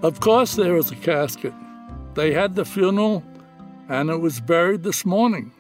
Of 0.02 0.20
course, 0.20 0.56
there 0.56 0.76
is 0.78 0.92
a 0.92 0.96
casket. 0.96 1.54
They 2.16 2.34
had 2.34 2.56
the 2.56 2.66
funeral, 2.66 3.24
and 3.90 4.10
it 4.10 4.20
was 4.20 4.40
buried 4.40 4.84
this 4.84 5.06
morning. 5.06 5.52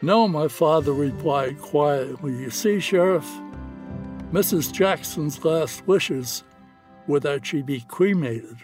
No, 0.00 0.28
my 0.28 0.48
father 0.48 0.92
replied 0.92 1.60
quietly. 1.60 2.32
You 2.32 2.50
see, 2.50 2.80
Sheriff, 2.80 3.28
Mrs. 4.32 4.72
Jackson's 4.72 5.44
last 5.44 5.86
wishes 5.86 6.44
were 7.06 7.20
that 7.20 7.46
she 7.46 7.62
be 7.62 7.80
cremated. 7.88 8.56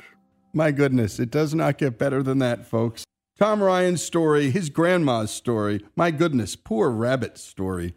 My 0.52 0.70
goodness, 0.70 1.18
it 1.18 1.30
does 1.30 1.54
not 1.54 1.78
get 1.78 1.98
better 1.98 2.22
than 2.22 2.38
that, 2.38 2.66
folks. 2.66 3.04
Tom 3.38 3.60
Ryan's 3.60 4.02
story, 4.02 4.50
his 4.50 4.70
grandma's 4.70 5.32
story, 5.32 5.80
my 5.96 6.12
goodness, 6.12 6.54
poor 6.54 6.90
rabbit's 6.90 7.42
story, 7.42 7.94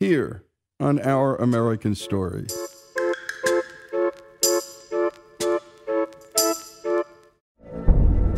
here 0.00 0.44
on 0.80 0.98
Our 1.00 1.36
American 1.36 1.94
Story. 1.94 2.46